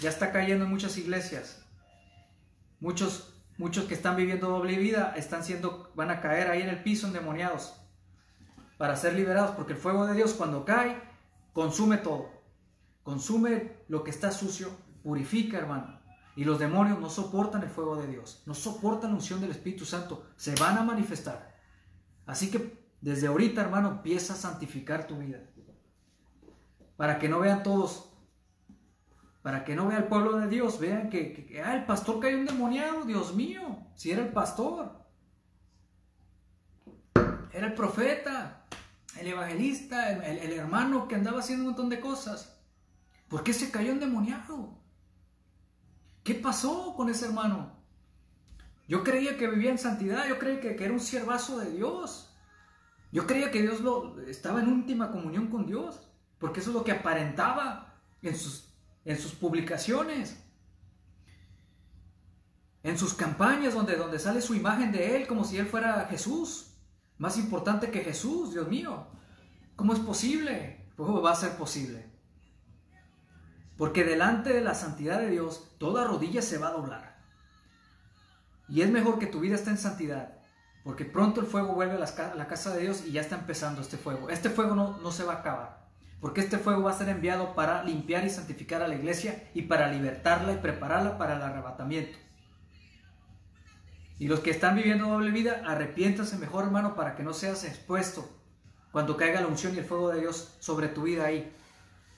[0.00, 1.64] Ya está cayendo en muchas iglesias.
[2.80, 6.82] Muchos, muchos que están viviendo doble vida están siendo, van a caer ahí en el
[6.82, 7.74] piso endemoniados
[8.78, 11.02] para ser liberados, porque el fuego de Dios cuando cae
[11.52, 12.30] consume todo.
[13.02, 14.70] Consume lo que está sucio,
[15.02, 15.98] purifica, hermano.
[16.36, 19.84] Y los demonios no soportan el fuego de Dios, no soportan la unción del Espíritu
[19.84, 21.56] Santo, se van a manifestar.
[22.26, 25.40] Así que desde ahorita, hermano, empieza a santificar tu vida.
[26.96, 28.12] Para que no vean todos,
[29.42, 33.04] para que no vea el pueblo de Dios, vean que, ah, el pastor cayó endemoniado,
[33.04, 35.06] Dios mío, si era el pastor,
[37.52, 38.66] era el profeta,
[39.18, 42.60] el evangelista, el, hermano que andaba haciendo un montón de cosas.
[43.28, 44.78] ¿Por qué se cayó endemoniado?
[46.24, 47.78] ¿Qué pasó con ese hermano?
[48.86, 52.27] Yo creía que vivía en santidad, yo creía que, era un siervazo de Dios.
[53.10, 56.84] Yo creía que Dios lo, estaba en última comunión con Dios, porque eso es lo
[56.84, 60.42] que aparentaba en sus, en sus publicaciones,
[62.82, 66.74] en sus campañas donde, donde sale su imagen de Él como si Él fuera Jesús,
[67.16, 69.06] más importante que Jesús, Dios mío.
[69.74, 70.86] ¿Cómo es posible?
[70.96, 72.10] ¿Cómo va a ser posible?
[73.76, 77.18] Porque delante de la santidad de Dios, toda rodilla se va a doblar.
[78.68, 80.37] Y es mejor que tu vida esté en santidad,
[80.88, 83.98] porque pronto el fuego vuelve a la casa de Dios y ya está empezando este
[83.98, 84.30] fuego.
[84.30, 85.86] Este fuego no, no se va a acabar,
[86.18, 89.60] porque este fuego va a ser enviado para limpiar y santificar a la iglesia y
[89.60, 92.16] para libertarla y prepararla para el arrebatamiento.
[94.18, 98.26] Y los que están viviendo doble vida, arrepiéntanse mejor, hermano, para que no seas expuesto
[98.90, 101.54] cuando caiga la unción y el fuego de Dios sobre tu vida ahí.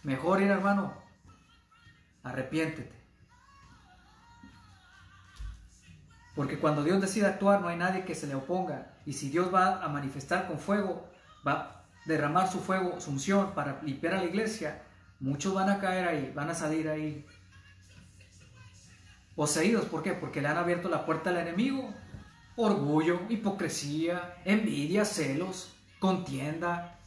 [0.05, 0.95] Mejor ir, hermano,
[2.23, 3.00] arrepiéntete.
[6.35, 8.93] Porque cuando Dios decide actuar no hay nadie que se le oponga.
[9.05, 11.09] Y si Dios va a manifestar con fuego,
[11.47, 14.83] va a derramar su fuego, su unción para limpiar a la iglesia,
[15.19, 17.27] muchos van a caer ahí, van a salir ahí
[19.35, 19.87] poseídos.
[19.87, 20.13] ¿Por qué?
[20.13, 21.93] Porque le han abierto la puerta al enemigo.
[22.57, 26.99] Orgullo, hipocresía, envidia, celos, contienda,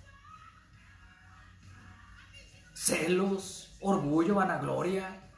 [2.73, 5.29] celos, orgullo, vanagloria,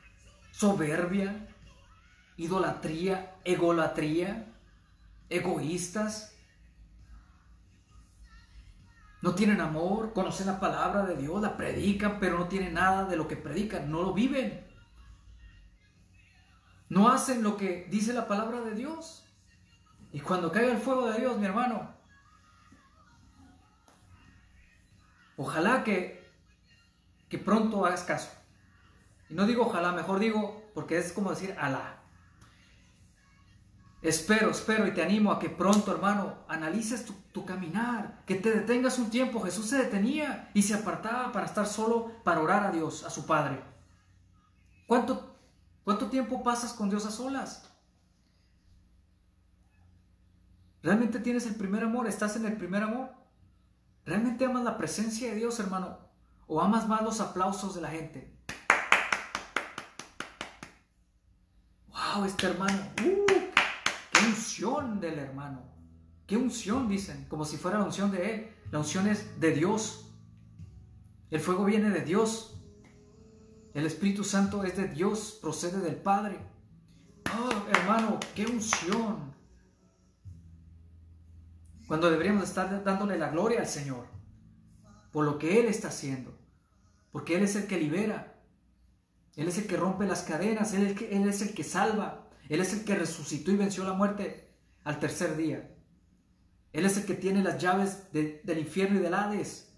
[0.52, 1.48] soberbia,
[2.38, 4.54] idolatría, egolatría,
[5.30, 6.36] egoístas.
[9.22, 13.18] No tienen amor, conocen la palabra de Dios, la predican, pero no tienen nada de
[13.18, 14.66] lo que predican, no lo viven.
[16.90, 19.26] No hacen lo que dice la palabra de Dios.
[20.12, 21.96] Y cuando caiga el fuego de Dios, mi hermano,
[25.38, 26.26] ojalá que
[27.30, 28.30] que pronto hagas caso.
[29.30, 32.05] Y no digo ojalá, mejor digo, porque es como decir alá.
[34.06, 39.00] Espero, espero y te animo a que pronto, hermano, analices tu, caminar, que te detengas
[39.00, 39.42] un tiempo.
[39.42, 43.26] Jesús se detenía y se apartaba para estar solo, para orar a Dios, a su
[43.26, 43.64] Padre.
[44.86, 45.36] ¿Cuánto,
[45.84, 47.68] cuánto tiempo pasas con Dios a solas?
[50.84, 52.06] ¿Realmente tienes el primer amor?
[52.06, 53.10] ¿Estás en el primer amor?
[54.06, 55.98] ¿Realmente amas la presencia de Dios, hermano?
[56.46, 58.38] ¿O amas más los aplausos de la gente?
[61.88, 62.26] ¡Wow!
[62.26, 62.78] Este hermano.
[63.04, 63.35] ¡Uh!
[64.18, 65.64] ¡Qué unción del hermano!
[66.26, 66.88] ¡Qué unción!
[66.88, 68.52] Dicen, como si fuera la unción de él.
[68.72, 70.12] La unción es de Dios.
[71.30, 72.60] El fuego viene de Dios.
[73.74, 76.40] El Espíritu Santo es de Dios, procede del Padre.
[77.38, 78.20] ¡Oh, hermano!
[78.34, 79.34] ¡Qué unción!
[81.88, 84.16] Cuando deberíamos estar dándole la gloria al Señor
[85.16, 86.38] por lo que Él está haciendo.
[87.14, 88.36] Porque Él es el que libera.
[89.38, 90.74] Él es el que rompe las cadenas.
[90.74, 92.25] Él es el que, salva.
[92.50, 94.50] Él es el que resucitó y venció la muerte
[94.84, 95.72] al tercer día.
[96.74, 99.74] Él es el que tiene las llaves del infierno y del Hades.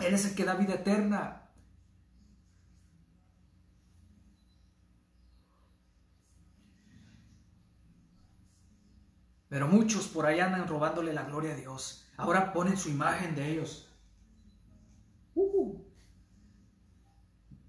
[0.00, 1.46] Él es el que da vida eterna.
[9.48, 12.06] Pero muchos por ahí andan robándole la gloria a Dios.
[12.16, 13.88] Ahora ponen su imagen de ellos.
[15.34, 15.80] Uh,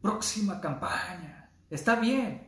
[0.02, 1.52] próxima campaña.
[1.70, 2.47] Está bien.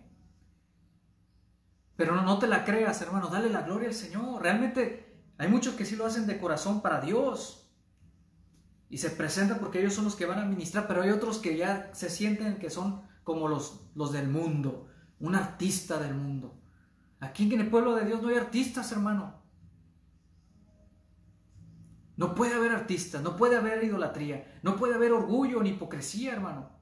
[1.99, 3.27] Pero no, te la creas, hermano.
[3.27, 4.41] Dale la gloria al Señor.
[4.41, 7.69] Realmente hay muchos que sí lo hacen de corazón para Dios.
[8.87, 10.87] Y se presentan porque ellos son los que van a ministrar.
[10.87, 14.87] Pero hay otros que ya se sienten que son como los, los del mundo.
[15.19, 16.57] Un artista del mundo.
[17.19, 19.43] Aquí en el pueblo de Dios no hay artistas, hermano.
[22.15, 26.78] No puede haber artistas, no puede haber idolatría, no puede haber orgullo ni hipocresía, hermano.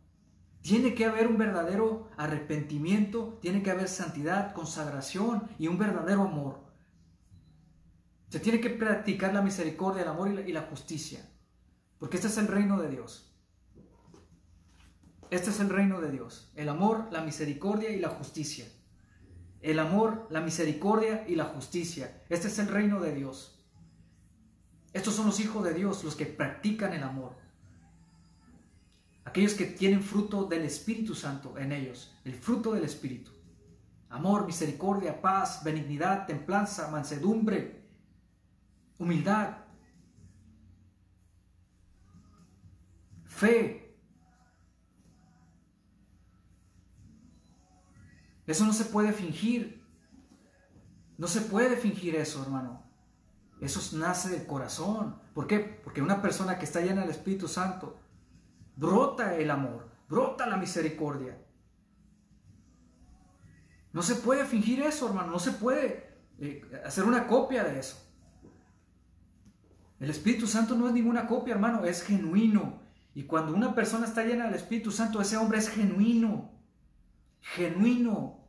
[0.67, 6.59] Tiene que haber un verdadero arrepentimiento, tiene que haber santidad, consagración y un verdadero amor.
[8.27, 11.25] Se tiene que practicar la misericordia, el amor y la, justicia,
[11.99, 13.33] porque este es el reino de Dios.
[15.29, 18.65] Este es el reino de Dios, el amor, la misericordia y la justicia.
[19.61, 22.25] El amor, la misericordia y la justicia.
[22.27, 23.65] Este es el reino de Dios.
[24.91, 27.46] Estos son los hijos de Dios, los que practican el amor.
[29.27, 33.29] Aquellos que tienen fruto del Espíritu Santo en ellos, el fruto del Espíritu.
[34.07, 37.83] Amor, misericordia, paz, benignidad, templanza, mansedumbre,
[38.97, 39.57] humildad,
[43.25, 43.99] fe.
[48.45, 49.85] Eso no se puede fingir.
[51.17, 52.81] No se puede fingir eso, hermano.
[53.59, 55.21] Eso nace del corazón.
[55.33, 55.59] ¿Por qué?
[55.59, 58.06] Porque una persona que está llena del Espíritu Santo
[58.77, 61.37] brota el amor, brota la misericordia.
[63.91, 65.31] No se puede fingir eso, hermano.
[65.31, 68.03] No se puede eh, hacer una copia de eso.
[69.99, 72.79] El Espíritu Santo no es ninguna copia, hermano, es genuino.
[73.15, 76.51] Y cuando una persona está llena del Espíritu Santo, ese hombre es genuino.
[77.41, 78.47] Genuino.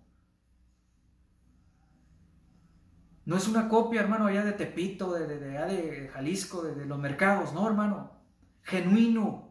[3.24, 6.99] No es una copia, hermano, allá de Tepito, de, de, de Jalisco, de, de los
[6.99, 8.12] mercados, no, hermano.
[8.62, 9.47] Genuino.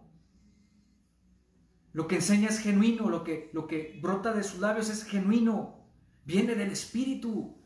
[1.97, 5.83] Lo que enseña es genuino, lo que, lo que brota de sus labios es genuino.
[6.25, 7.57] Viene del Espíritu.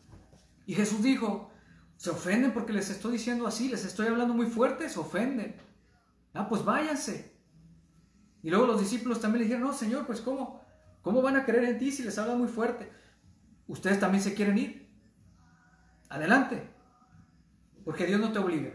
[0.66, 1.52] Y Jesús dijo,
[1.98, 5.58] se ofenden porque les estoy diciendo así, les estoy hablando muy fuerte, se ofenden.
[6.34, 7.38] Ah, pues váyanse.
[8.42, 10.62] Y luego los discípulos también le dijeron, no, Señor, pues ¿cómo?
[11.02, 12.90] ¿Cómo van a creer en ti si les habla muy fuerte?
[13.68, 14.96] Ustedes también se quieren ir.
[16.08, 16.70] Adelante.
[17.84, 18.72] Porque Dios no te obliga.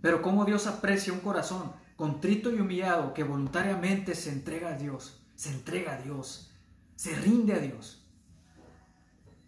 [0.00, 5.24] Pero cómo Dios aprecia un corazón contrito y humillado que voluntariamente se entrega a Dios,
[5.34, 6.52] se entrega a Dios,
[6.96, 8.06] se rinde a Dios.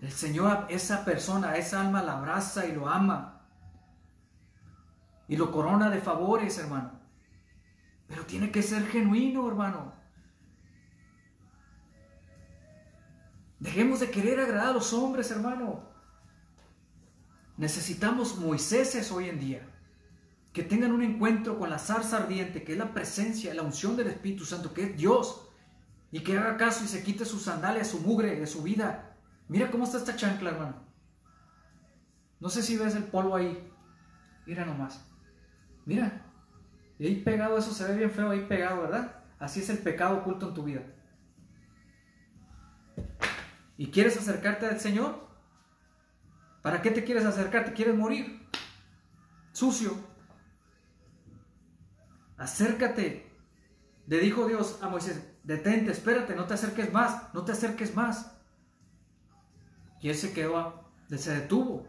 [0.01, 3.47] El Señor, esa persona, esa alma la abraza y lo ama.
[5.29, 7.01] Y lo corona de favores, hermano.
[8.07, 9.95] Pero tiene que ser genuino, hermano.
[13.59, 15.89] Dejemos de querer agradar a los hombres, hermano.
[17.57, 19.74] Necesitamos Moiséses hoy en día.
[20.55, 24.07] Que tengan un encuentro con la zarza ardiente, que es la presencia, la unción del
[24.07, 25.49] Espíritu Santo, que es Dios.
[26.11, 29.11] Y que haga caso y se quite sus sandalias, su mugre de su vida
[29.49, 30.77] Mira cómo está esta chancla, hermano.
[32.41, 33.71] No sé si ves el polvo ahí.
[34.47, 35.05] Mira nomás.
[35.85, 36.23] Mira.
[36.99, 39.23] Y ahí pegado, eso se ve bien feo ahí pegado, ¿verdad?
[39.39, 40.83] Así es el pecado oculto en tu vida.
[43.77, 45.29] ¿Y quieres acercarte al Señor?
[46.63, 47.65] ¿Para qué te quieres acercar?
[47.65, 48.49] ¿Te quieres morir?
[49.53, 49.95] Sucio.
[52.45, 53.33] Acércate.
[54.07, 58.37] Le dijo Dios a Moisés, detente, espérate, no te acerques más, no te acerques más.
[60.03, 61.89] Y él se quedó, se detuvo.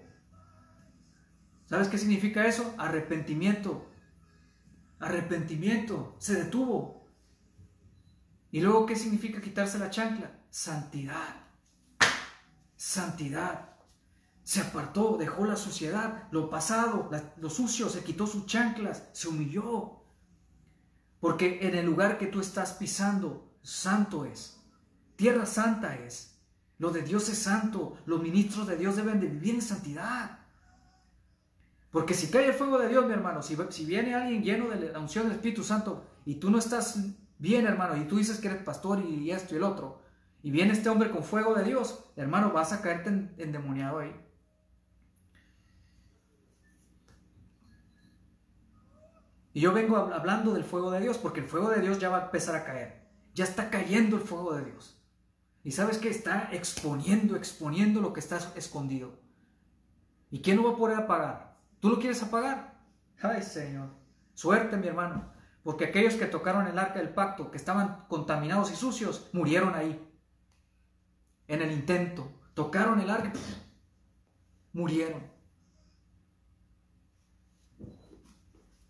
[1.65, 2.73] ¿Sabes qué significa eso?
[2.77, 3.91] Arrepentimiento.
[4.99, 6.15] Arrepentimiento.
[6.19, 7.05] Se detuvo.
[8.49, 10.39] ¿Y luego qué significa quitarse la chancla?
[10.49, 11.35] Santidad.
[12.77, 13.75] Santidad.
[14.43, 20.04] Se apartó, dejó la suciedad, lo pasado, lo sucio, se quitó sus chanclas, se humilló.
[21.25, 24.61] Porque en el lugar que tú estás pisando, santo es.
[25.15, 26.39] Tierra santa es.
[26.77, 27.97] Lo de Dios es santo.
[28.05, 30.37] Los ministros de Dios deben de vivir en santidad.
[31.89, 34.91] Porque si cae el fuego de Dios, mi hermano, si, si viene alguien lleno de
[34.91, 36.99] la unción del Espíritu Santo y tú no estás
[37.39, 40.03] bien, hermano, y tú dices que eres pastor y esto y el otro,
[40.43, 43.09] y viene este hombre con fuego de Dios, hermano, vas a caerte
[43.39, 44.15] endemoniado ahí.
[49.55, 52.17] Y yo vengo hablando del fuego de Dios, porque el fuego de Dios ya va
[52.17, 53.07] a empezar a caer.
[53.33, 55.01] Ya está cayendo el fuego de Dios.
[55.63, 59.17] Y sabes que está exponiendo, exponiendo lo que está escondido.
[60.29, 61.57] ¿Y quién lo va a poder apagar?
[61.79, 62.81] ¿Tú lo quieres apagar?
[63.21, 63.91] Ay, Señor.
[64.33, 65.31] Suerte, mi hermano.
[65.63, 70.05] Porque aquellos que tocaron el arca del pacto, que estaban contaminados y sucios, murieron ahí.
[71.47, 72.29] En el intento.
[72.55, 73.31] Tocaron el arca.
[74.73, 75.34] murieron.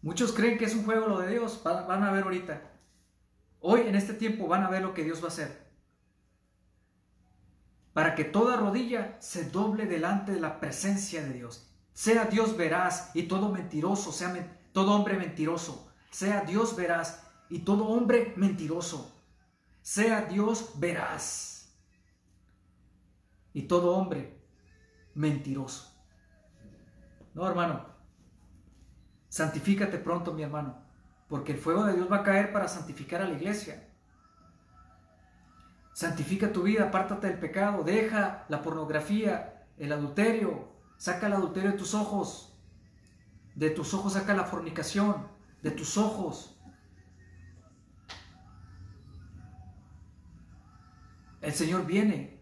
[0.06, 1.62] Muchos creen que es un juego lo de Dios.
[1.64, 2.62] Van a ver ahorita.
[3.60, 5.66] Hoy, en este tiempo, van a ver lo que Dios va a hacer
[7.92, 11.72] para que toda rodilla se doble delante de la presencia de Dios.
[11.94, 15.92] Sea Dios veraz y todo mentiroso, sea todo hombre mentiroso.
[16.12, 19.12] Sea Dios veraz y todo hombre mentiroso.
[19.82, 21.74] Sea Dios veraz
[23.54, 24.40] y todo hombre
[25.16, 25.92] mentiroso.
[27.34, 27.95] No, hermano.
[29.36, 30.78] Santifícate pronto, mi hermano,
[31.28, 33.86] porque el fuego de Dios va a caer para santificar a la iglesia.
[35.92, 41.78] Santifica tu vida, apártate del pecado, deja la pornografía, el adulterio, saca el adulterio de
[41.78, 42.58] tus ojos.
[43.56, 45.28] De tus ojos saca la fornicación,
[45.62, 46.58] de tus ojos.
[51.42, 52.42] El Señor viene,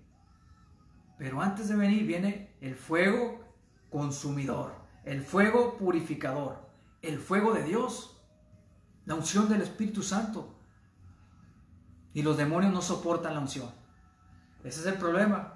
[1.18, 3.44] pero antes de venir viene el fuego
[3.90, 4.76] consumidor,
[5.06, 6.63] el fuego purificador,
[7.04, 8.18] el fuego de Dios,
[9.06, 10.58] la unción del Espíritu Santo.
[12.14, 13.70] Y los demonios no soportan la unción.
[14.64, 15.56] Ese es el problema.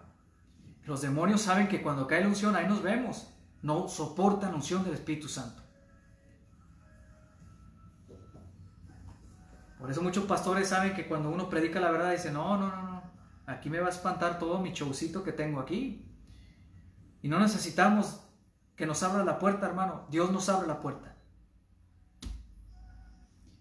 [0.85, 3.33] Los demonios saben que cuando cae la unción, ahí nos vemos.
[3.61, 5.63] No soportan la unción del Espíritu Santo.
[9.79, 12.81] Por eso muchos pastores saben que cuando uno predica la verdad, dicen, no, no, no,
[12.81, 13.03] no,
[13.45, 16.11] aquí me va a espantar todo mi showcito que tengo aquí.
[17.21, 18.21] Y no necesitamos
[18.75, 20.07] que nos abra la puerta, hermano.
[20.09, 21.16] Dios nos abre la puerta.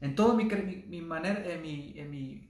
[0.07, 0.45] En todo mi,
[1.01, 2.49] manera, en mi, mi,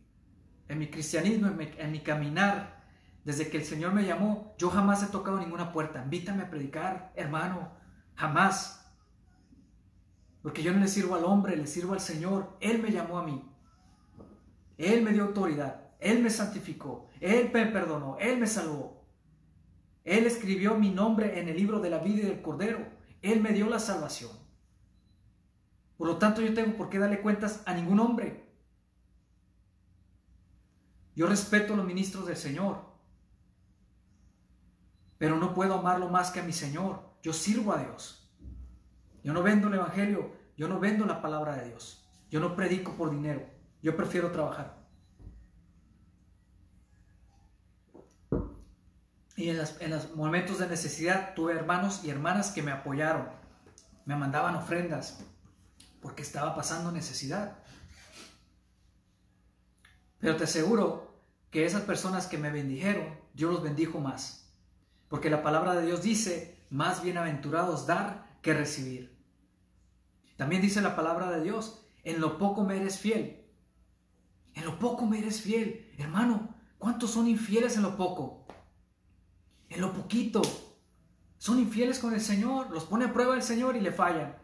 [0.68, 2.84] en mi cristianismo, en mi, caminar,
[3.24, 6.02] desde que el Señor me llamó, yo jamás he tocado ninguna puerta.
[6.04, 7.72] Invítame a predicar, hermano,
[8.14, 8.92] jamás.
[10.42, 12.58] Porque yo no le sirvo al hombre, le sirvo al Señor.
[12.60, 13.42] Él me llamó a mí.
[14.76, 15.80] Él me dio autoridad.
[15.98, 17.08] Él me santificó.
[17.20, 18.18] Él me perdonó.
[18.20, 19.02] Él me salvó.
[20.04, 22.86] Él escribió mi nombre en el libro de la vida y del Cordero.
[23.22, 24.45] Él me dio la salvación.
[25.96, 28.44] Por lo tanto, yo tengo por qué darle cuentas a ningún hombre.
[31.14, 32.84] Yo respeto a los ministros del Señor,
[35.16, 37.16] pero no puedo amarlo más que a mi Señor.
[37.22, 38.30] Yo sirvo a Dios.
[39.24, 42.06] Yo no vendo el Evangelio, yo no vendo la palabra de Dios.
[42.30, 43.48] Yo no predico por dinero,
[43.82, 44.76] yo prefiero trabajar.
[49.36, 53.28] Y en, en los momentos de necesidad tuve hermanos y hermanas que me apoyaron,
[54.04, 55.24] me mandaban ofrendas,
[56.00, 57.58] porque estaba pasando necesidad.
[60.18, 61.20] Pero te aseguro
[61.50, 64.52] que esas personas que me bendijeron, Dios los bendijo más.
[65.08, 69.16] Porque la palabra de Dios dice, más bienaventurados dar que recibir.
[70.36, 73.44] También dice la palabra de Dios, en lo poco me eres fiel.
[74.54, 75.94] En lo poco me eres fiel.
[75.98, 78.46] Hermano, ¿cuántos son infieles en lo poco?
[79.68, 80.42] En lo poquito.
[81.38, 84.36] Son infieles con el Señor, los pone a prueba el Señor y le fallan.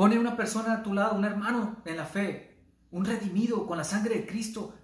[0.00, 2.56] Pone una persona a tu lado, un hermano en la fe,
[2.90, 4.74] un redimido con la sangre de Cristo,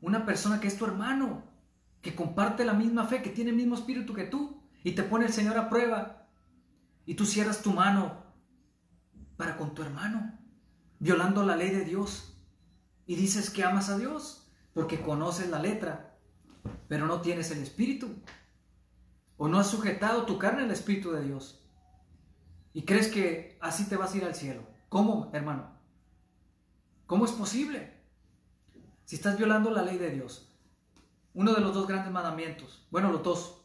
[0.00, 1.42] una persona que es tu hermano,
[2.00, 5.26] que comparte la misma fe, que tiene el mismo espíritu que tú, y te pone
[5.26, 6.28] el Señor a prueba,
[7.04, 8.22] y tú cierras tu mano
[9.36, 10.38] para con tu hermano,
[11.00, 12.40] violando la ley de Dios,
[13.06, 16.16] y dices que amas a Dios, porque conoces la letra,
[16.86, 18.22] pero no tienes el espíritu,
[19.36, 21.59] o no has sujetado tu carne al espíritu de Dios.
[22.72, 24.62] Y crees que así te vas a ir al cielo.
[24.88, 25.70] ¿Cómo, hermano?
[27.06, 28.00] ¿Cómo es posible?
[29.04, 30.56] Si estás violando la ley de Dios.
[31.34, 32.86] Uno de los dos grandes mandamientos.
[32.90, 33.62] Bueno, los dos.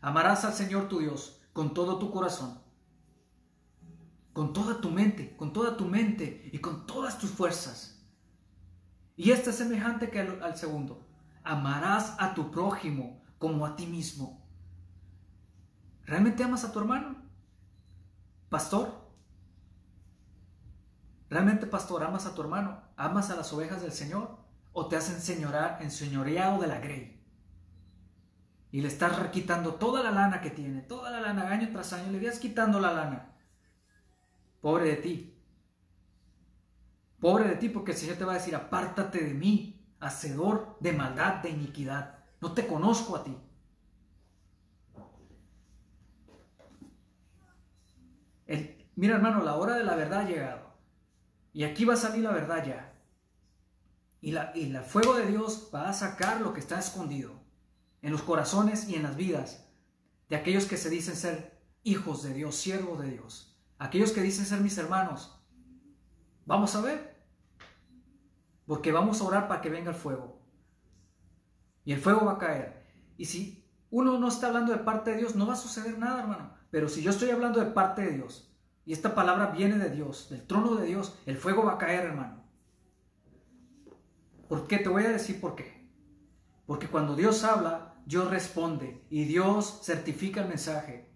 [0.00, 2.60] Amarás al Señor tu Dios con todo tu corazón,
[4.32, 8.06] con toda tu mente, con toda tu mente y con todas tus fuerzas.
[9.16, 11.06] Y este es semejante que al, al segundo.
[11.42, 14.46] Amarás a tu prójimo como a ti mismo.
[16.04, 17.25] ¿Realmente amas a tu hermano?
[18.48, 18.92] Pastor,
[21.28, 22.80] ¿realmente, pastor, amas a tu hermano?
[22.96, 24.38] ¿Amas a las ovejas del Señor?
[24.72, 27.16] ¿O te has enseñoreado de la grey?
[28.70, 32.12] Y le estás quitando toda la lana que tiene, toda la lana, año tras año,
[32.12, 33.36] le vas quitando la lana.
[34.60, 35.42] Pobre de ti.
[37.20, 40.92] Pobre de ti porque el Señor te va a decir, apártate de mí, hacedor de
[40.92, 42.18] maldad, de iniquidad.
[42.40, 43.36] No te conozco a ti.
[48.94, 50.74] Mira hermano, la hora de la verdad ha llegado.
[51.52, 52.92] Y aquí va a salir la verdad ya.
[54.20, 57.32] Y, la, y fuego de Dios va a sacar lo que está escondido
[58.02, 59.66] en los corazones y en las vidas
[60.28, 63.56] de aquellos que se dicen ser hijos de Dios, siervos de Dios.
[63.78, 65.38] Aquellos que dicen ser mis hermanos.
[66.44, 67.16] Vamos a ver.
[68.66, 70.40] Porque vamos a orar para que venga el fuego.
[71.84, 72.84] Y el fuego va a caer.
[73.16, 76.20] Y si uno no está hablando de parte de Dios, no va a suceder nada,
[76.20, 76.55] hermano.
[76.70, 78.52] Pero si yo estoy hablando de parte de Dios,
[78.84, 82.04] y esta palabra viene de Dios, del trono de Dios, el fuego va a caer,
[82.04, 82.44] hermano.
[84.48, 84.78] ¿Por qué?
[84.78, 85.90] Te voy a decir por qué.
[86.66, 91.10] Porque cuando Dios habla, Dios responde y Dios certifica el mensaje.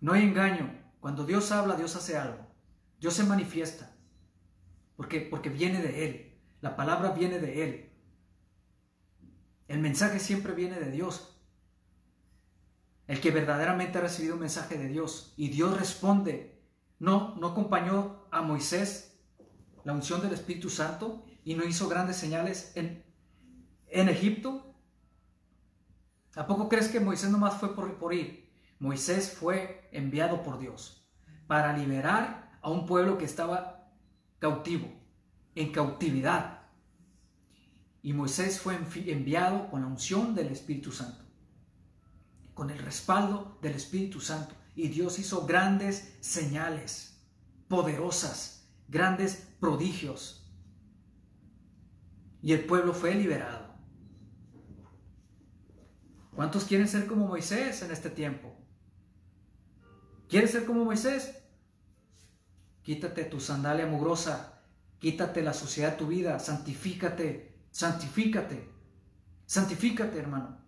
[0.00, 0.78] No hay engaño.
[1.00, 2.46] Cuando Dios habla, Dios hace algo.
[2.98, 3.94] Dios se manifiesta.
[4.96, 6.40] Porque, porque viene de Él.
[6.60, 7.92] La palabra viene de Él.
[9.68, 11.39] El mensaje siempre viene de Dios.
[13.10, 15.34] El que verdaderamente ha recibido un mensaje de Dios.
[15.36, 16.62] Y Dios responde.
[17.00, 19.18] No, no acompañó a Moisés
[19.82, 23.04] la unción del Espíritu Santo y no hizo grandes señales en,
[23.88, 24.76] en Egipto.
[26.36, 28.48] ¿A poco crees que Moisés nomás fue por, por ir?
[28.78, 31.04] Moisés fue enviado por Dios
[31.48, 33.90] para liberar a un pueblo que estaba
[34.38, 34.86] cautivo,
[35.56, 36.60] en cautividad.
[38.02, 41.24] Y Moisés fue enviado con la unción del Espíritu Santo,
[42.60, 44.54] con el respaldo del Espíritu Santo.
[44.76, 47.18] Y Dios hizo grandes señales,
[47.68, 50.52] poderosas, grandes prodigios.
[52.42, 53.74] Y el pueblo fue liberado.
[56.34, 58.54] ¿Cuántos quieren ser como Moisés en este tiempo?
[60.28, 61.42] ¿Quieres ser como Moisés?
[62.82, 64.64] Quítate tu sandalia mugrosa,
[64.98, 68.70] quítate la suciedad de tu vida, santifícate, santifícate,
[69.46, 70.60] santifícate, hermano.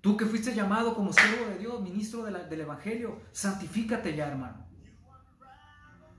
[0.00, 4.66] Tú que fuiste llamado como siervo de Dios, ministro del Evangelio, santifícate ya, hermano.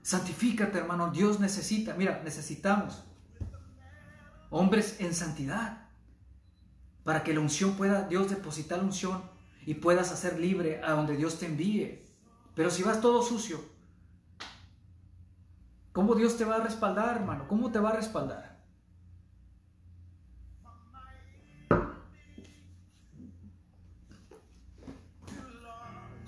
[0.02, 1.10] Santifícate, hermano.
[1.10, 3.04] Dios necesita, mira, necesitamos
[4.50, 5.88] hombres en santidad
[7.04, 9.22] para que la unción pueda, Dios depositar la unción
[9.64, 12.04] y puedas hacer libre a donde Dios te envíe.
[12.54, 13.64] Pero si vas todo sucio,
[15.92, 17.46] ¿cómo Dios te va a respaldar, hermano?
[17.48, 18.49] ¿Cómo te va a respaldar?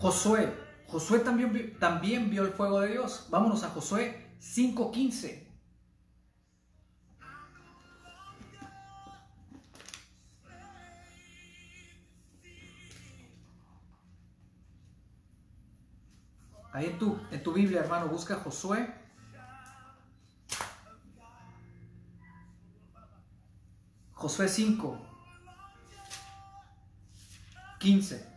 [0.02, 0.52] Josué,
[0.88, 3.28] Josué también, también vio el fuego de Dios.
[3.30, 5.46] Vámonos a Josué 5.15.
[16.72, 18.92] Ahí en tu, en tu Biblia, hermano, busca Josué.
[24.14, 24.98] Josué 5,
[27.78, 28.31] 15.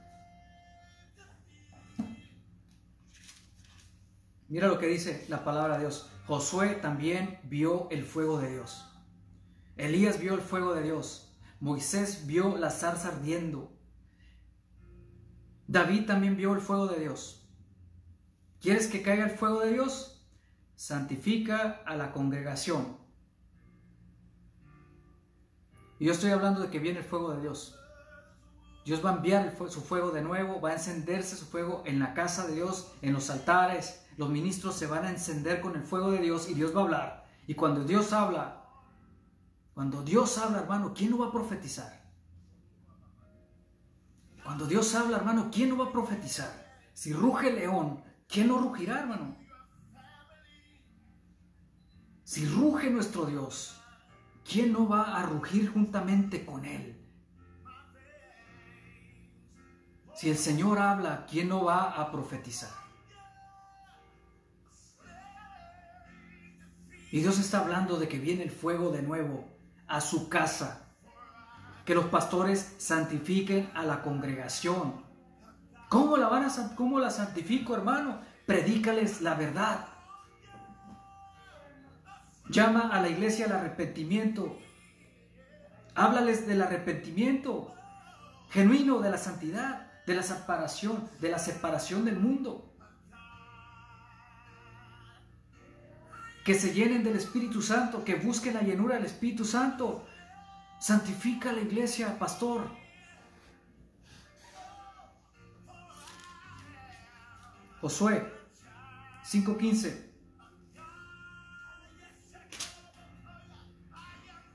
[4.48, 6.10] Mira lo que dice la palabra de Dios.
[6.28, 8.86] Josué también vio el fuego de Dios.
[9.78, 11.36] Elías vio el fuego de Dios.
[11.60, 13.72] Moisés vio la zarza ardiendo.
[15.68, 17.48] David también vio el fuego de Dios.
[18.62, 20.28] ¿Quieres que caiga el fuego de Dios?
[20.76, 22.98] Santifica a la congregación.
[26.00, 27.80] Yo estoy hablando de que viene el fuego de Dios.
[28.86, 32.14] Dios va a enviar su fuego de nuevo, va a encenderse su fuego en la
[32.14, 34.05] casa de Dios, en los altares.
[34.18, 36.84] Los ministros se van a encender con el fuego de Dios y Dios va a
[36.84, 37.26] hablar.
[37.48, 38.66] Y cuando Dios habla,
[39.74, 42.06] cuando Dios habla, hermano, ¿quién no va a profetizar?
[44.44, 46.80] Cuando Dios habla, hermano, ¿quién no va a profetizar?
[46.94, 49.36] Si ruge el león, ¿quién no rugirá, hermano?
[52.24, 53.82] Si ruge nuestro Dios,
[54.50, 57.06] ¿quién no va a rugir juntamente con Él?
[60.14, 62.85] Si el Señor habla, ¿quién no va a profetizar?
[67.16, 69.48] Y Dios está hablando de que viene el fuego de nuevo
[69.88, 70.90] a su casa.
[71.86, 75.02] Que los pastores santifiquen a la congregación.
[75.88, 78.20] ¿Cómo la, van a, cómo la santifico, hermano?
[78.46, 79.88] Predícales la verdad.
[82.50, 84.58] Llama a la iglesia al arrepentimiento.
[85.96, 87.74] Háblales del arrepentimiento
[88.50, 92.75] genuino, de la santidad, de la separación, de la separación del mundo.
[96.46, 100.08] Que se llenen del Espíritu Santo, que busquen la llenura del Espíritu Santo.
[100.80, 102.70] Santifica la iglesia, pastor.
[107.82, 108.32] Josué
[109.24, 110.06] 5:15.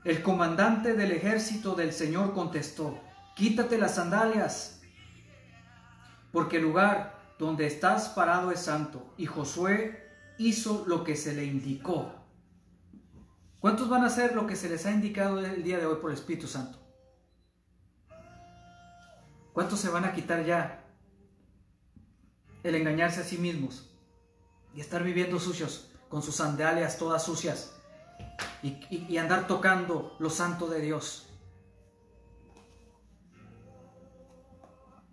[0.03, 2.99] El comandante del ejército del Señor contestó,
[3.35, 4.81] quítate las sandalias,
[6.31, 9.13] porque el lugar donde estás parado es santo.
[9.17, 10.00] Y Josué
[10.47, 12.13] hizo lo que se le indicó.
[13.59, 16.11] ¿Cuántos van a hacer lo que se les ha indicado el día de hoy por
[16.11, 16.79] el Espíritu Santo?
[19.53, 20.81] ¿Cuántos se van a quitar ya
[22.63, 23.89] el engañarse a sí mismos
[24.75, 27.75] y estar viviendo sucios con sus sandalias todas sucias
[28.61, 31.27] y, andar tocando lo santo de Dios.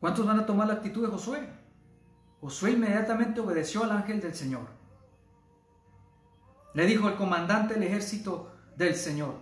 [0.00, 1.48] ¿Cuántos van a tomar la actitud de Josué?
[2.40, 4.77] Josué inmediatamente obedeció al ángel del Señor.
[6.78, 9.34] Le dijo el comandante del ejército del Señor.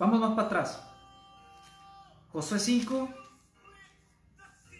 [0.00, 0.82] Vamos más para atrás.
[2.32, 3.08] Josué 5,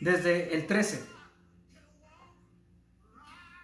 [0.01, 1.09] desde el 13.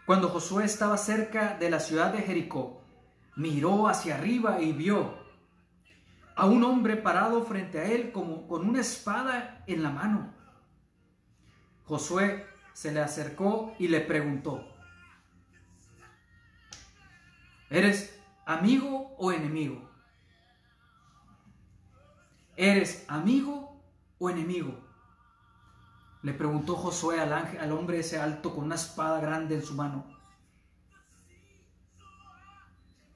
[0.06, 2.84] Cuando Josué estaba cerca de la ciudad de Jericó,
[3.34, 5.18] miró hacia arriba y vio
[6.36, 10.32] a un hombre parado frente a él como con una espada en la mano.
[11.82, 14.73] Josué se le acercó y le preguntó,
[17.70, 19.90] ¿eres amigo o enemigo?
[22.56, 23.82] ¿Eres amigo
[24.18, 24.78] o enemigo?
[26.22, 29.74] Le preguntó Josué al, ángel, al hombre ese alto con una espada grande en su
[29.74, 30.06] mano.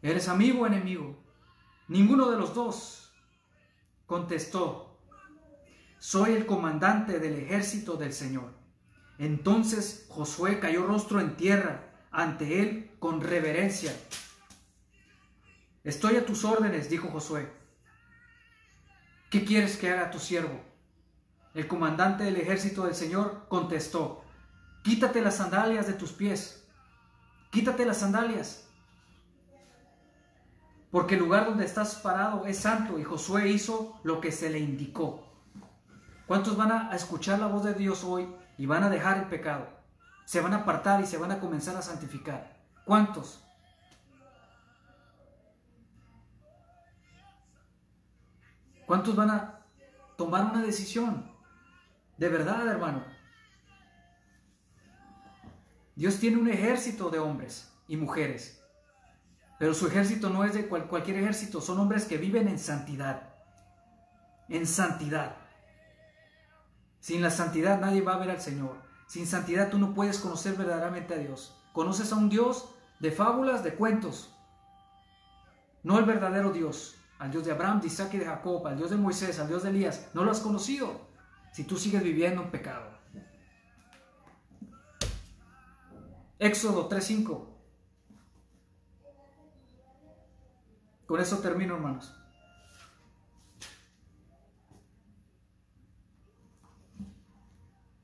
[0.03, 1.16] ¿Eres amigo o enemigo?
[1.88, 3.12] Ninguno de los dos
[4.07, 4.99] contestó,
[5.99, 8.53] soy el comandante del ejército del Señor.
[9.18, 13.92] Entonces Josué cayó rostro en tierra ante él con reverencia.
[15.84, 17.50] Estoy a tus órdenes, dijo Josué.
[19.30, 20.60] ¿Qué quieres que haga tu siervo?
[21.54, 24.24] El comandante del ejército del Señor contestó,
[24.82, 26.66] quítate las sandalias de tus pies,
[27.50, 28.68] quítate las sandalias,
[30.90, 34.58] porque el lugar donde estás parado es santo y Josué hizo lo que se le
[34.58, 35.26] indicó.
[36.26, 39.66] ¿Cuántos van a escuchar la voz de Dios hoy y van a dejar el pecado?
[40.24, 42.56] Se van a apartar y se van a comenzar a santificar.
[42.84, 43.44] ¿Cuántos?
[48.89, 49.66] ¿Cuántos van a
[50.16, 51.30] tomar una decisión?
[52.16, 53.05] De verdad, hermano.
[55.95, 58.64] Dios tiene un ejército de hombres y mujeres,
[59.59, 63.34] pero su ejército no es de cualquier ejército, son hombres que viven en santidad.
[64.49, 65.36] En santidad.
[66.99, 68.80] Sin la santidad nadie va a ver al Señor.
[69.07, 71.55] Sin santidad tú no puedes conocer verdaderamente a Dios.
[71.74, 74.34] Conoces a un Dios de fábulas, de cuentos,
[75.82, 78.90] no al verdadero Dios, al Dios de Abraham, de Isaac y de Jacob, al Dios
[78.90, 80.08] de Moisés, al Dios de Elías.
[80.14, 81.08] No lo has conocido
[81.52, 82.98] si tú sigues viviendo en pecado.
[86.38, 87.46] Éxodo 3.5.
[91.06, 92.14] Con eso termino, hermanos.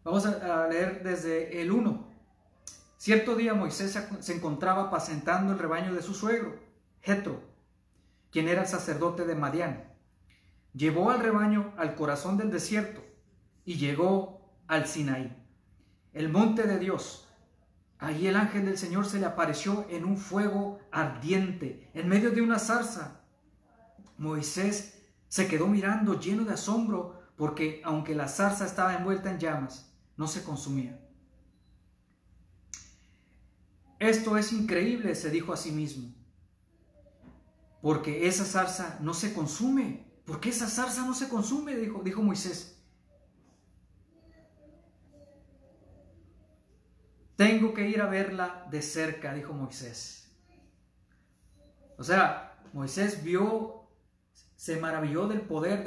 [0.02, 2.14] Vamos a leer desde el 1.
[2.96, 6.58] Cierto día Moisés se encontraba apacentando el rebaño de su suegro,
[7.02, 7.53] Jetro,
[8.35, 9.85] quien era sacerdote de Madián.
[10.72, 13.01] Llevó al rebaño al corazón del desierto
[13.64, 15.41] y llegó al Sinaí,
[16.12, 17.28] el monte de Dios.
[17.97, 22.43] Allí el ángel del Señor se le apareció en un fuego ardiente, en medio de
[22.43, 23.20] una zarza.
[24.18, 29.95] Moisés se quedó mirando lleno de asombro porque aunque la zarza estaba envuelta en llamas,
[30.16, 31.01] no se consumía.
[34.01, 36.12] Esto es increíble, se dijo a sí mismo,
[37.85, 40.07] porque esa zarza no se consume.
[40.24, 41.76] ¿Por qué esa zarza no se consume?
[41.76, 42.82] Dijo, dijo Moisés.
[47.37, 50.35] Tengo que ir a verla de cerca, dijo Moisés.
[51.99, 53.87] O sea, Moisés vio,
[54.57, 55.85] se maravilló del poder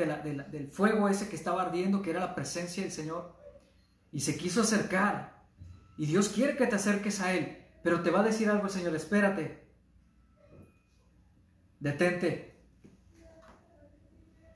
[0.51, 3.35] del fuego ese que estaba ardiendo, que era la presencia del Señor
[4.11, 5.47] y se quiso acercar.
[5.97, 8.71] Y Dios quiere que te acerques a Él, pero te va a decir algo el
[8.71, 9.66] Señor, espérate,
[11.79, 12.55] detente.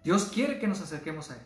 [0.04, 1.42] Dios quiere que nos acerquemos a Él.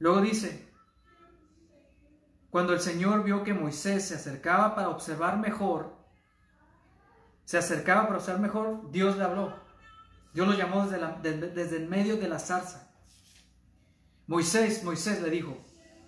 [0.00, 0.68] Luego dice,
[2.50, 5.96] cuando el Señor vio que Moisés se acercaba para observar mejor,
[7.44, 9.54] se acercaba para observar mejor, Dios le habló.
[10.34, 12.92] Dios lo llamó desde, desde el medio de la zarza.
[14.26, 15.56] Moisés, Moisés le dijo,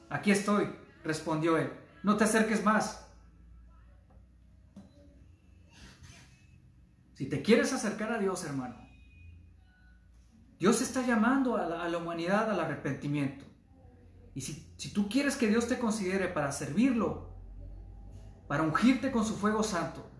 [0.09, 0.69] aquí estoy,
[1.05, 1.73] respondió él,
[2.03, 3.07] no te acerques más.
[7.15, 8.77] Si te quieres acercar a Dios, hermano,
[10.59, 13.45] Dios está llamando a la, humanidad al arrepentimiento.
[14.35, 17.31] Y si, si tú quieres que Dios te considere para servirlo,
[18.49, 20.11] para ungirte con su fuego santo,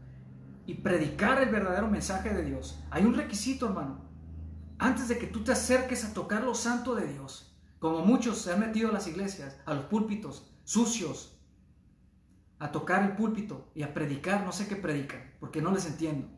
[0.67, 4.05] y predicar el verdadero mensaje de Dios, hay un requisito, hermano.
[4.79, 8.53] Antes de que tú te acerques a tocar lo santo de Dios, como muchos se
[8.53, 11.37] han metido a las iglesias, a los púlpitos, sucios,
[12.61, 16.29] a tocar el púlpito y a predicar, no sé qué predican, porque no les entiendo.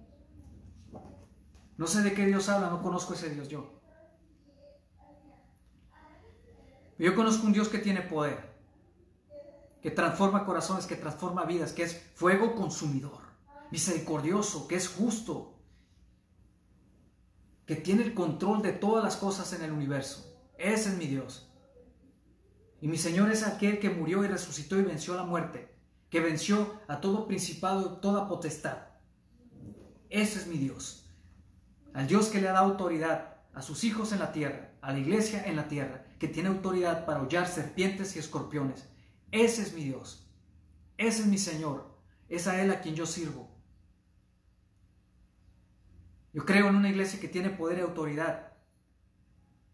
[1.76, 3.78] No sé de qué Dios habla, no conozco ese Dios yo.
[6.99, 8.55] Yo conozco un Dios que tiene poder,
[9.83, 13.20] que transforma corazones, que transforma vidas, que es fuego consumidor
[13.70, 15.59] misericordioso, que es justo,
[17.66, 20.24] que tiene el control de todas las cosas en el universo.
[20.57, 21.52] Ese es mi Dios.
[22.83, 25.72] Y mi Señor es aquel que murió y resucitó y venció la muerte,
[26.11, 28.89] que venció a todo principado y toda potestad.
[30.11, 31.09] Ese es mi Dios.
[31.95, 34.99] Al Dios que le ha dado autoridad a sus hijos en la tierra, a la
[34.99, 38.89] iglesia en la tierra, que tiene autoridad para hollar serpientes y escorpiones.
[39.30, 40.28] Ese es mi Dios.
[40.99, 41.97] Ese es mi Señor.
[42.28, 43.49] Es a Él a quien yo sirvo.
[46.33, 48.55] Yo creo en una iglesia que tiene poder y autoridad,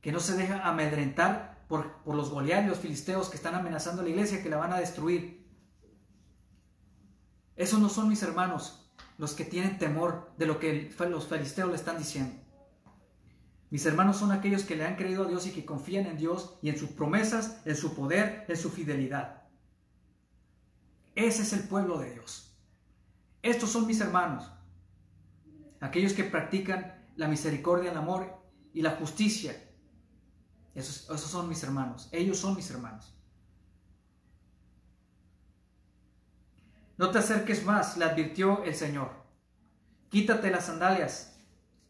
[0.02, 4.42] que no se deja amedrentar por, los los filisteos que están amenazando a la iglesia,
[4.42, 5.46] que la van a destruir.
[7.56, 11.76] Esos no son mis hermanos, los que tienen temor de lo que los filisteos le
[11.76, 12.40] están diciendo.
[13.70, 16.58] Mis hermanos son aquellos que le han creído a Dios y que confían en Dios
[16.62, 19.42] y en sus promesas, en su poder, en su fidelidad.
[21.14, 22.56] Ese es el pueblo de Dios.
[23.42, 24.50] Estos son mis hermanos,
[25.80, 28.40] aquellos que practican la misericordia, el amor
[28.72, 29.67] y la justicia.
[30.74, 33.14] Esos, son mis hermanos, ellos son mis hermanos.
[36.96, 39.10] No te acerques más, le advirtió el Señor.
[40.08, 41.38] Quítate las sandalias,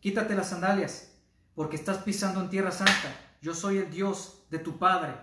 [0.00, 1.12] quítate las sandalias,
[1.54, 3.14] porque estás pisando en tierra santa.
[3.40, 5.14] Yo soy el Dios de tu Padre,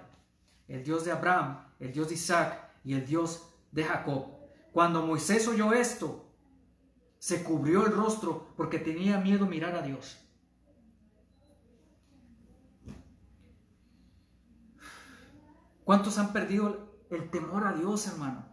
[0.67, 4.27] el Dios de Abraham, el Dios de Isaac y el Dios de Jacob.
[4.71, 6.25] Cuando Moisés oyó esto,
[7.19, 10.17] se cubrió el rostro porque tenía miedo mirar a Dios.
[15.85, 18.43] ¿Cuántos han perdido el temor a Dios, hermano?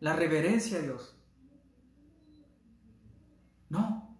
[0.00, 1.16] La reverencia a Dios.
[3.68, 4.18] No,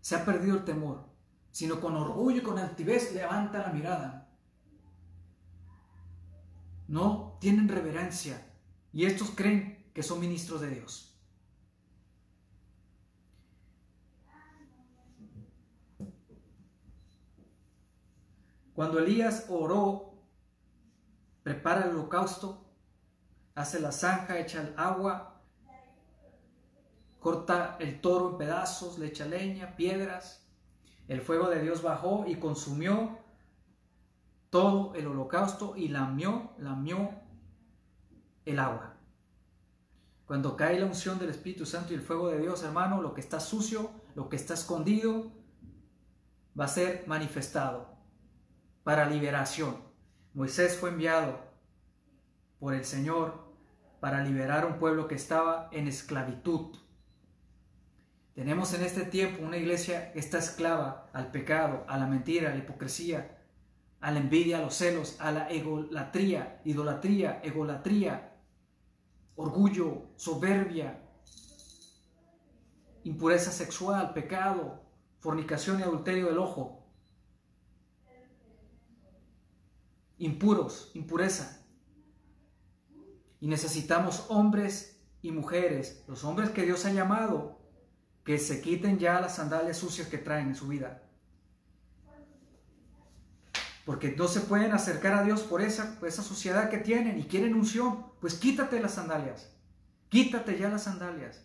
[0.00, 1.08] se ha perdido el temor,
[1.52, 4.28] sino con orgullo y con altivez levanta la mirada.
[6.88, 8.44] No tienen reverencia
[8.92, 11.16] y estos creen que son ministros de Dios.
[18.74, 20.15] Cuando Elías oró,
[21.46, 22.66] prepara el holocausto,
[23.54, 25.44] hace la zanja, echa el agua,
[27.20, 30.44] corta el toro en pedazos, le echa leña, piedras.
[31.06, 33.20] El fuego de Dios bajó y consumió
[34.50, 37.12] todo el holocausto y lamió, lamió
[38.44, 38.96] el agua.
[40.26, 43.20] Cuando cae la unción del Espíritu Santo y el fuego de Dios, hermano, lo que
[43.20, 45.30] está sucio, lo que está escondido,
[46.58, 47.94] va a ser manifestado
[48.82, 49.85] para liberación.
[50.36, 51.40] Moisés fue enviado
[52.60, 53.46] por el Señor
[54.00, 56.76] para liberar a un pueblo que estaba en esclavitud.
[58.34, 62.52] Tenemos en este tiempo una iglesia que está esclava al pecado, a la mentira, a
[62.52, 63.46] la hipocresía,
[64.02, 68.36] a la envidia, a los celos, a la egolatría, idolatría, egolatría,
[69.36, 71.00] orgullo, soberbia,
[73.04, 74.82] impureza sexual, pecado,
[75.18, 76.75] fornicación y adulterio del ojo.
[80.18, 81.64] Impuros, impureza.
[83.40, 87.58] Y necesitamos hombres y mujeres, los hombres que Dios ha llamado,
[88.24, 91.02] que se quiten ya las sandalias sucias que traen en su vida.
[93.84, 97.24] Porque no se pueden acercar a Dios por esa, por esa suciedad que tienen y
[97.24, 98.06] quieren unción.
[98.20, 99.54] Pues quítate las sandalias.
[100.08, 101.44] Quítate ya las sandalias.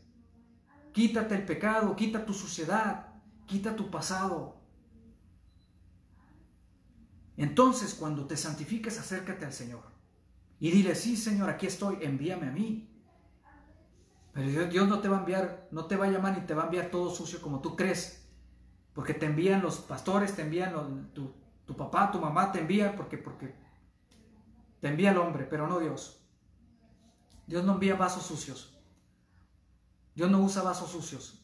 [0.91, 3.13] Quítate el pecado, quita tu suciedad,
[3.45, 4.60] quita tu pasado,
[7.37, 9.91] entonces, cuando te santifiques, acércate al Señor
[10.61, 12.87] y dile, sí, Señor, aquí estoy, envíame a mí.
[14.31, 16.61] Pero Dios, no te va a enviar, no te va a llamar ni te va
[16.61, 18.29] a enviar todo sucio como tú crees.
[18.93, 21.33] Porque te envían los pastores, te envían tu,
[21.65, 23.55] tu, papá, tu mamá, te envía porque, porque
[24.81, 26.23] te envía el hombre, pero no Dios.
[27.47, 28.79] Dios no envía vasos sucios.
[30.13, 31.40] Dios no usa vasos sucios.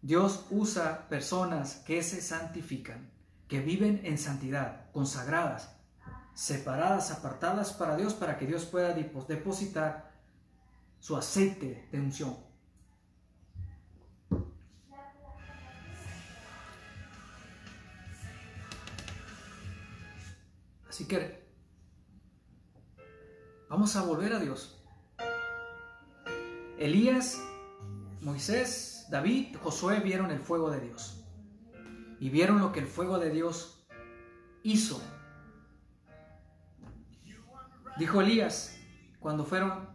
[0.00, 3.10] Dios usa personas que se santifican,
[3.48, 5.70] que viven en santidad, consagradas,
[6.34, 10.12] separadas, apartadas para Dios, para que Dios pueda depositar
[11.00, 12.36] su aceite de unción.
[20.88, 21.46] Así que
[23.68, 24.82] vamos a volver a Dios.
[26.78, 27.38] Elías,
[28.20, 31.24] Moisés, David, Josué vieron el fuego de Dios
[32.20, 33.86] y vieron lo que el fuego de Dios
[34.62, 35.00] hizo.
[37.98, 38.78] Dijo Elías,
[39.18, 39.88] cuando fueron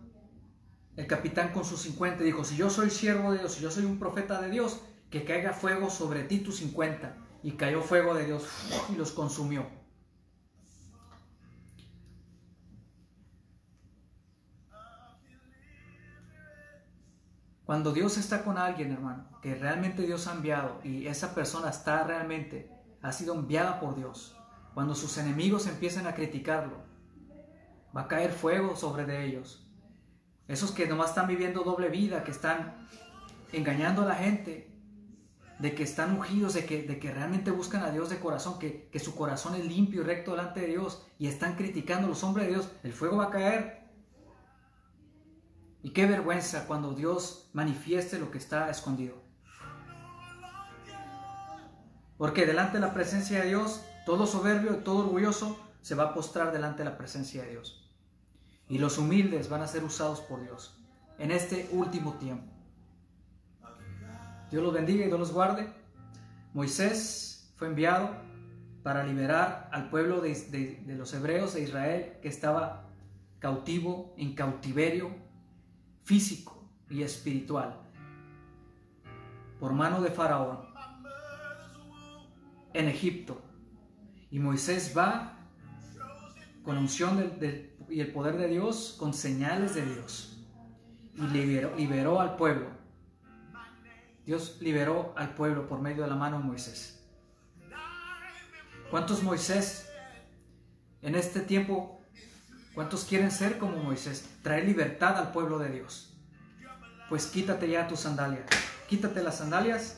[0.96, 3.86] el capitán con sus 50, dijo, si yo soy siervo de Dios, si yo soy
[3.86, 7.16] un profeta de Dios, que caiga fuego sobre ti tus 50.
[7.44, 8.48] Y cayó fuego de Dios
[8.92, 9.68] y los consumió.
[17.66, 22.04] Cuando Dios está con alguien, hermano, que realmente Dios ha enviado y esa persona está
[22.04, 22.70] realmente,
[23.02, 24.36] ha sido enviada por Dios,
[24.74, 26.84] cuando sus enemigos empiecen a criticarlo,
[27.96, 29.66] va a caer fuego sobre de ellos.
[30.48, 32.88] Esos que nomás están viviendo doble vida, que están
[33.54, 34.70] engañando a la gente,
[35.60, 38.90] de que están ungidos, de que, de que realmente buscan a Dios de corazón, que,
[38.92, 42.24] que su corazón es limpio y recto delante de Dios y están criticando a los
[42.26, 43.83] hombres de Dios, el fuego va a caer
[45.84, 49.22] Y qué vergüenza cuando Dios manifieste lo que está escondido.
[52.18, 56.14] Porque delante de la presencia de Dios, todo soberbio y todo orgulloso se va a
[56.14, 57.92] postrar delante de la presencia de Dios.
[58.70, 60.80] Y los humildes van a ser usados por Dios
[61.20, 62.52] en este último tiempo.
[64.50, 65.68] Dios los bendiga y Dios los guarde.
[66.54, 68.10] Moisés fue enviado
[68.84, 70.34] para liberar al pueblo de,
[70.86, 72.88] de- los hebreos de Israel que estaba
[73.40, 75.23] cautivo, en cautiverio
[76.04, 77.80] físico y espiritual
[79.60, 80.60] por mano de Faraón
[82.74, 83.42] en Egipto.
[84.30, 85.38] Y Moisés va
[86.64, 87.32] con unción
[87.90, 90.38] y el poder de Dios, con señales de Dios,
[91.16, 92.68] y liberó, liberó al pueblo.
[94.26, 97.06] Dios liberó al pueblo por medio de la mano de Moisés.
[98.90, 99.90] ¿Cuántos Moisés
[101.02, 102.02] en este tiempo,
[102.74, 106.14] cuántos quieren ser como Moisés, traer libertad al pueblo de Dios?
[107.10, 108.46] Pues quítate ya tus sandalias,
[108.88, 109.98] quítate las sandalias,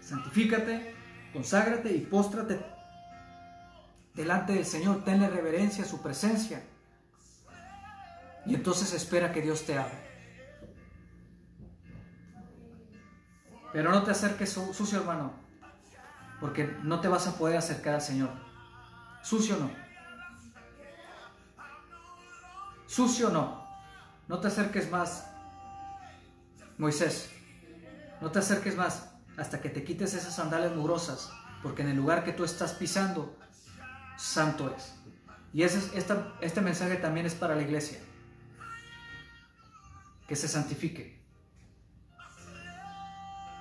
[0.00, 0.94] santifícate,
[1.32, 2.60] conságrate y póstrate
[4.14, 6.62] delante del Señor, tenle reverencia a su presencia.
[8.46, 10.08] Y entonces espera que Dios te hable.
[13.72, 15.32] Pero no te acerques su- sucio, hermano,
[16.40, 18.30] porque no te vas a poder acercar al Señor.
[19.22, 19.70] Sucio no.
[22.88, 23.68] Sucio no.
[24.26, 25.30] No te acerques más,
[26.78, 27.30] Moisés.
[28.20, 31.30] No te acerques más hasta que te quites esas sandalias mugrosas,
[31.62, 33.38] porque en el lugar que tú estás pisando,
[34.16, 34.94] santo es.
[35.52, 37.98] Y ese es- esta- este mensaje también es para la iglesia.
[40.26, 41.16] Que se santifique.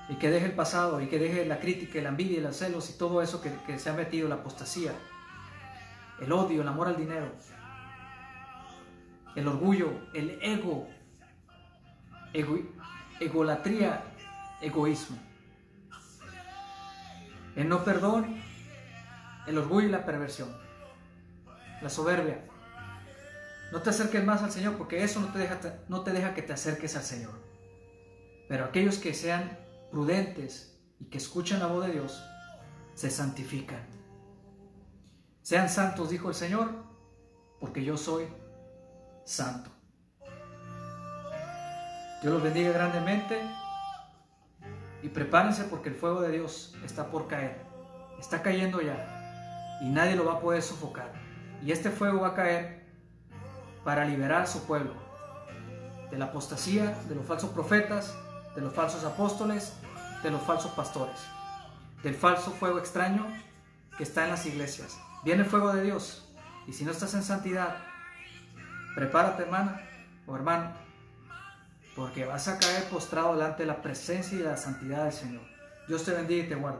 [0.10, 2.98] Y que deje el pasado, y que deje la crítica, la envidia, los celos, y
[2.98, 4.94] todo eso que, que se ha metido, la apostasía,
[6.22, 7.32] el odio, el amor al dinero,
[9.38, 10.88] el orgullo, el ego,
[12.34, 12.60] ego-
[13.20, 14.04] egolatría,
[14.62, 15.18] egoísmo,
[17.56, 18.42] el no perdón,
[19.46, 20.50] el orgullo y la perversión,
[21.82, 22.44] la soberbia.
[23.72, 26.42] No te acerques más al Señor porque eso no te deja, no te deja que
[26.42, 27.34] te acerques al Señor.
[28.50, 29.60] Pero aquellos que sean
[29.92, 32.24] prudentes y que escuchen la voz de Dios,
[32.96, 33.86] se santifican.
[35.44, 36.72] Sean santos, dijo el Señor,
[37.60, 38.26] porque yo soy
[39.28, 39.70] santo.
[42.22, 43.40] Dios los bendiga grandemente
[45.04, 47.62] y prepárense porque el fuego de Dios está por caer.
[48.20, 51.12] Está cayendo ya y nadie lo va a poder sofocar.
[51.62, 52.88] Y este fuego va a caer
[53.84, 54.94] para liberar a su pueblo
[56.10, 58.16] de la apostasía, de los falsos profetas,
[58.56, 59.74] de los falsos apóstoles,
[60.24, 61.20] de los falsos pastores,
[62.02, 63.28] del falso fuego extraño
[63.98, 64.98] que está en las iglesias.
[65.24, 66.26] Viene el fuego de Dios
[66.66, 67.78] y si no estás en santidad,
[68.98, 69.80] prepárate hermana
[70.26, 70.72] o hermano,
[71.96, 75.44] porque vas a caer postrado delante de la presencia y la santidad del Señor.
[75.88, 76.80] Dios te bendiga y te guarde.